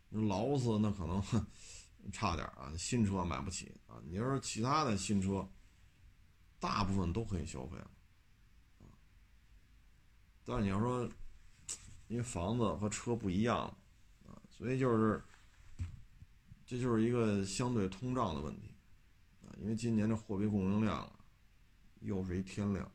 [0.10, 1.22] 劳斯那可能
[2.12, 4.02] 差点啊，新车买不起啊。
[4.06, 5.48] 你要说其他的新车，
[6.60, 7.92] 大部分都可以消费了，
[10.44, 11.10] 但是你要说。
[12.08, 13.60] 因为房子和车不一样，
[14.26, 15.24] 啊，所以就是，
[16.70, 18.76] 这就是一个相对通胀的问题，
[19.42, 21.12] 啊，因为今年的货币供应量，
[22.02, 22.86] 又是一天量，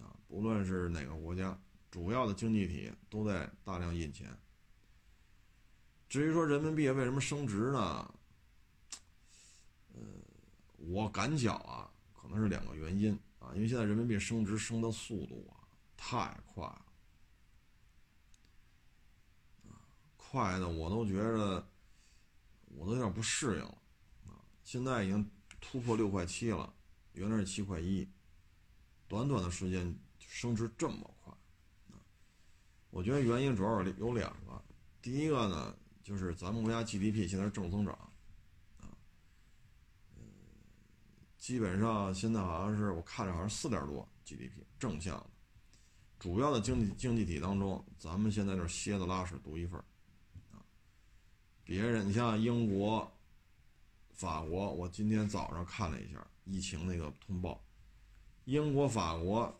[0.00, 1.56] 啊，不论是哪个国家，
[1.92, 4.36] 主要的经济体都在大量印钱。
[6.08, 8.12] 至于说人民币为什么升值呢？
[9.94, 10.00] 呃，
[10.78, 11.88] 我感觉啊，
[12.20, 15.62] 可能是两个原因啊，因为现在人民币升值升的速度啊
[15.96, 16.84] 太快了。
[20.16, 21.64] 快的我都觉得，
[22.76, 23.78] 我都有点不适应了，
[24.26, 24.42] 啊！
[24.62, 26.74] 现在已经突破六块七了，
[27.12, 28.08] 原来是七块一，
[29.08, 31.32] 短短的时间升值这么快，
[32.90, 34.62] 我觉得原因主要有两个，
[35.00, 37.94] 第一个呢，就是咱们国家 GDP 现在是正增长，
[38.80, 38.90] 啊，
[41.38, 45.30] 基本上现在好像是我看着好像四点多 GDP 正向的，
[46.18, 49.86] 主要的经济经济体当中，咱们现在是蝎子拉屎独一份啊，
[51.64, 53.10] 别人你像英国。
[54.16, 57.60] 法国，我今天早上看了一下疫情那个通报，
[58.44, 59.52] 英国、法国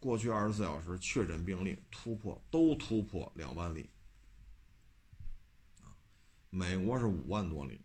[0.00, 3.88] 过去二十四小时确诊病例突破都突破两万例，
[6.50, 7.80] 美国是五万多例，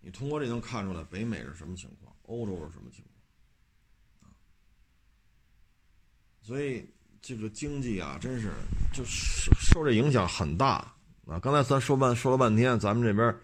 [0.00, 3.04] 你通过这能看出来北美是什么情况，欧洲是什么情
[4.20, 4.34] 况，
[6.42, 6.84] 所以
[7.22, 8.52] 这个经济啊，真是
[8.92, 10.92] 就受受这影响很大
[11.28, 11.38] 啊！
[11.38, 13.34] 刚才咱说半说了半天，咱们这边。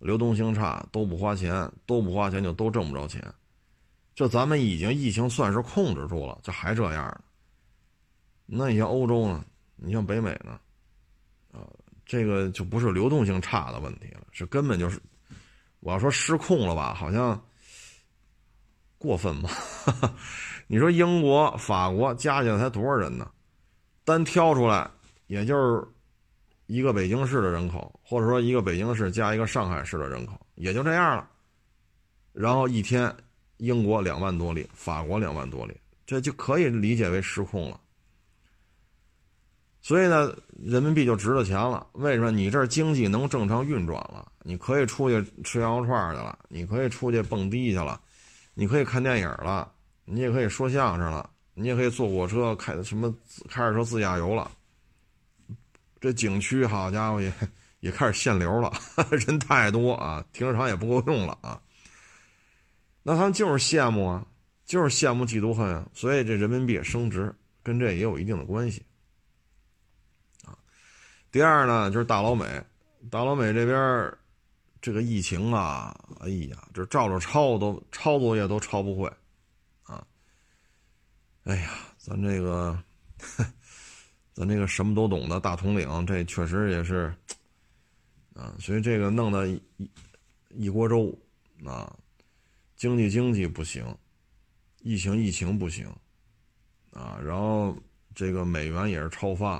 [0.00, 3.20] 流动性差，都不花钱，都不花钱就都挣不着钱。
[4.14, 7.20] 这咱们已经疫情算是控制住了，这还这样呢？
[8.46, 9.44] 那你像欧洲呢？
[9.74, 10.60] 你像北美呢？
[11.50, 11.66] 啊，
[12.06, 15.02] 这个就不是流动性差的问题了，是根本就是，
[15.80, 16.94] 我要说失控了吧？
[16.94, 17.44] 好像
[18.98, 19.50] 过分吧？
[20.68, 23.28] 你说英国、法国加起来才多少人呢？
[24.04, 24.88] 单挑出来
[25.26, 25.84] 也就是。
[26.68, 31.26] 一个北京市的人口，或者说一个北京市加一个上海市的人口，也就这样了。
[32.34, 33.10] 然后一天，
[33.56, 35.74] 英国两万多例，法国两万多例，
[36.06, 37.80] 这就可以理解为失控了。
[39.80, 40.30] 所以呢，
[40.62, 41.86] 人民币就值了钱了。
[41.92, 42.30] 为什么？
[42.30, 47.98] 你这经济能正常运转了，你可以出去吃羊肉串去了，你可以出去蹦迪去了，
[48.52, 49.72] 你可以看电影了，
[50.04, 53.10] 你也可以说相声了，你也可以坐火车开什么
[53.48, 54.50] 开着车自驾游了。
[56.00, 57.32] 这景区好家伙也
[57.80, 58.72] 也开始限流了，
[59.10, 61.60] 人太多啊，停车场也不够用了啊。
[63.02, 64.26] 那他们就是羡慕啊，
[64.64, 68.84] 就是羡慕嫉妒恨啊，所以这人民币升值跟这也有一定的关系
[70.44, 70.56] 啊。
[71.30, 72.62] 第二呢，就是大老美，
[73.10, 74.12] 大老美这边
[74.80, 79.10] 这个疫情啊，哎呀，这照着抄都抄作业都抄不会
[79.84, 80.04] 啊。
[81.44, 82.78] 哎呀，咱这个。
[84.38, 87.12] 咱这个什么都懂的大统领，这确实也是，
[88.34, 89.60] 啊，所以这个弄得一
[90.50, 91.12] 一锅粥，
[91.64, 91.92] 啊，
[92.76, 93.84] 经济经济不行，
[94.82, 95.92] 疫情疫情不行，
[96.92, 97.76] 啊，然后
[98.14, 99.54] 这个美元也是超发，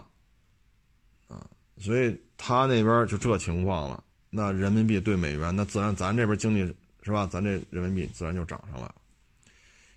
[1.26, 1.44] 啊，
[1.78, 6.64] 所以他那边就这情况了，那人民币对美元，那自然咱这边经济
[7.02, 7.26] 是吧？
[7.26, 8.94] 咱这人民币自然就涨上来了。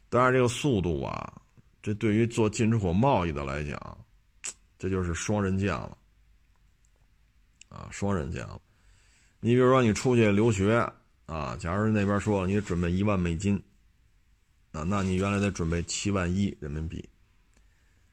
[0.10, 1.40] 当然，这个速度啊，
[1.84, 3.80] 这对于做进出口贸易的来讲。
[4.82, 5.96] 这就是双刃剑了，
[7.70, 8.60] 啊，双刃剑了。
[9.40, 10.92] 你比如说，你出去留学
[11.28, 13.62] 啊，假如那边说你准备一万美金，
[14.72, 17.08] 啊，那你原来得准备七万一人民币。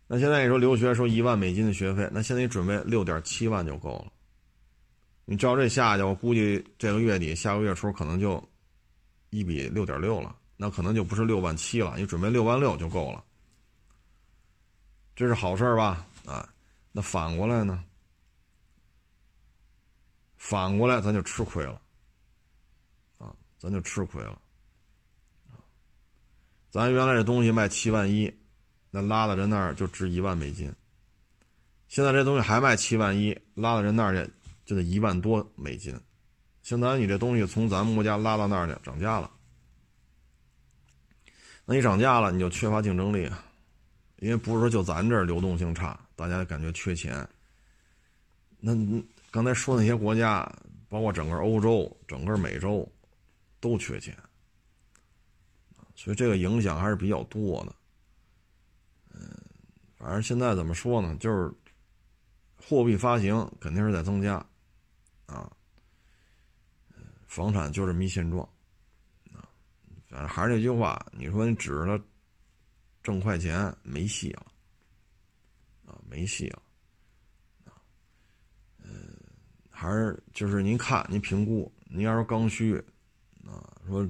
[0.07, 4.13] 那现在你说留学说一万美金的学费，那现在你准备六点七万就够了。
[5.25, 8.47] 你照这下去，我估计这个月底、下个月初可能就
[9.31, 13.25] 一比六点六了，那可能就不是六万七了，你准备六万六就够了。
[15.17, 16.07] 这是好事吧？
[16.27, 16.47] 啊。
[16.99, 17.85] 那反过来呢？
[20.37, 21.81] 反过来咱就吃亏了，
[23.19, 24.37] 啊，咱就吃亏了，
[26.71, 28.37] 咱原来这东西卖七万一，
[28.91, 30.75] 那拉到人那儿就值一万美金。
[31.87, 34.33] 现在这东西还卖七万一，拉到人那儿去
[34.65, 35.97] 就得一万多美金。
[36.65, 39.31] 相当于你这东西从咱们国家拉到那儿去涨价了，
[41.65, 43.45] 那你涨价了，你就缺乏竞争力啊。
[44.17, 45.97] 因为不是说就咱这儿流动性差，
[46.27, 47.27] 大家感觉缺钱。
[48.59, 48.75] 那
[49.31, 50.53] 刚才说那些国家，
[50.89, 52.87] 包括整个欧洲、整个美洲，
[53.61, 54.17] 都缺钱，
[55.95, 57.77] 所以这个影响还是比较多的。
[59.15, 59.31] 嗯，
[59.97, 61.17] 反正现在怎么说呢？
[61.21, 61.49] 就是
[62.57, 64.45] 货币发行肯定是在增加，
[65.27, 65.49] 啊，
[67.29, 68.43] 房产就这么一现状，
[69.33, 69.47] 啊，
[70.09, 72.01] 反正还是那句话，你说你指着。
[73.01, 74.47] 挣快钱没戏了，
[76.11, 76.63] 没戏了，
[77.65, 77.77] 啊，
[78.83, 79.15] 嗯，
[79.71, 82.77] 还是就是您看，您评估，您要是刚需，
[83.47, 84.09] 啊，说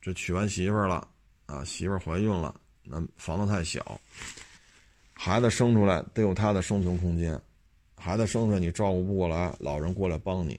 [0.00, 1.06] 这娶完媳妇了，
[1.46, 4.00] 啊，媳妇怀孕了，那房子太小，
[5.12, 7.40] 孩子生出来得有他的生存空间，
[7.96, 10.58] 孩子生出来你照顾不过来，老人过来帮你，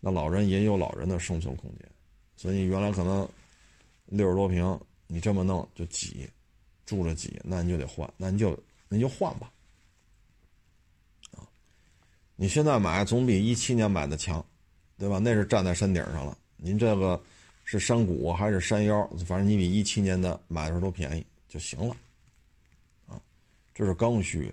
[0.00, 1.88] 那老人也有老人的生存空间，
[2.36, 3.28] 所以原来可能
[4.06, 6.28] 六十多平，你这么弄就挤。
[6.84, 9.50] 住着挤，那你就得换，那你就那就换吧，
[12.36, 14.44] 你现在买总比一七年买的强，
[14.98, 15.18] 对吧？
[15.18, 16.36] 那是站在山顶上了。
[16.56, 17.20] 您这个
[17.64, 21.96] 是山谷还是山腰，反正你比一七年的买的时候都便宜就行了，
[23.06, 23.20] 啊，
[23.74, 24.52] 这是刚需，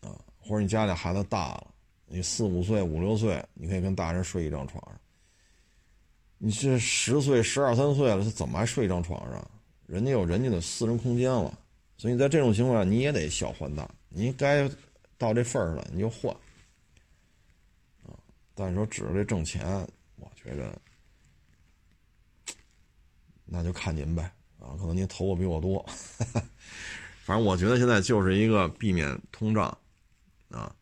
[0.00, 1.66] 啊，或者你家里孩子大了，
[2.06, 4.98] 你四五岁、五六岁，你可以跟大人睡一张床上。
[6.38, 9.50] 你这十岁、十二三岁了，他怎么还睡一张床上？
[9.86, 11.56] 人家有人家的私人空间了，
[11.96, 14.68] 所以在这种情况下，你也得小换大，你该
[15.16, 16.34] 到这份儿了，你就换，
[18.56, 19.86] 但是说指着这挣钱，
[20.16, 20.76] 我觉着。
[23.44, 24.24] 那就看您呗，
[24.58, 25.80] 啊，可能您投的比我多，
[27.22, 29.66] 反正我觉得现在就是一个避免通胀，
[30.50, 30.74] 啊，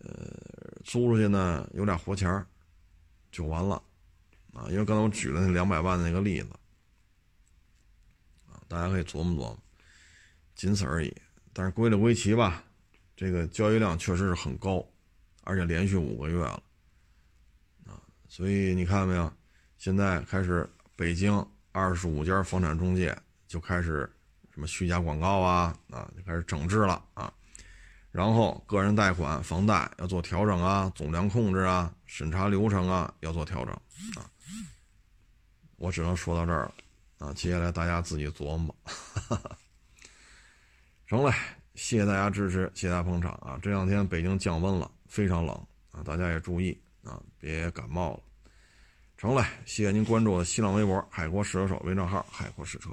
[0.00, 0.30] 呃，
[0.84, 2.44] 租出去呢有点活钱
[3.32, 3.82] 就完了，
[4.52, 6.50] 啊，因为刚才我举了那两百万的那个例子，
[8.46, 9.58] 啊，大家可以琢磨琢磨，
[10.54, 11.16] 仅此而已。
[11.54, 12.62] 但是归了归齐吧，
[13.16, 14.86] 这个交易量确实是很高，
[15.44, 16.62] 而且连续五个月了，
[18.30, 19.30] 所以你看到没有？
[19.76, 20.66] 现在开始
[20.96, 21.46] 北京。
[21.72, 23.16] 二十五家房产中介
[23.46, 24.12] 就开始
[24.52, 27.32] 什么虚假广告啊啊，就开始整治了啊。
[28.10, 33.72] 然后个人贷款、房贷要做调整啊，总量控制啊，审查流程啊要做调整
[34.16, 34.26] 啊。
[35.76, 36.74] 我只能说到这儿了
[37.18, 38.74] 啊，接下来大家自己琢磨。
[41.06, 41.32] 成了，
[41.76, 43.60] 谢谢大家支持，谢谢大家捧场啊。
[43.62, 45.54] 这两天北京降温了，非常冷
[45.92, 46.76] 啊，大家也注意
[47.10, 48.20] 啊，别感冒了。
[49.16, 52.90] 成了，谢谢您关注我的新浪微博“海阔试车手”微账号“海阔试车”。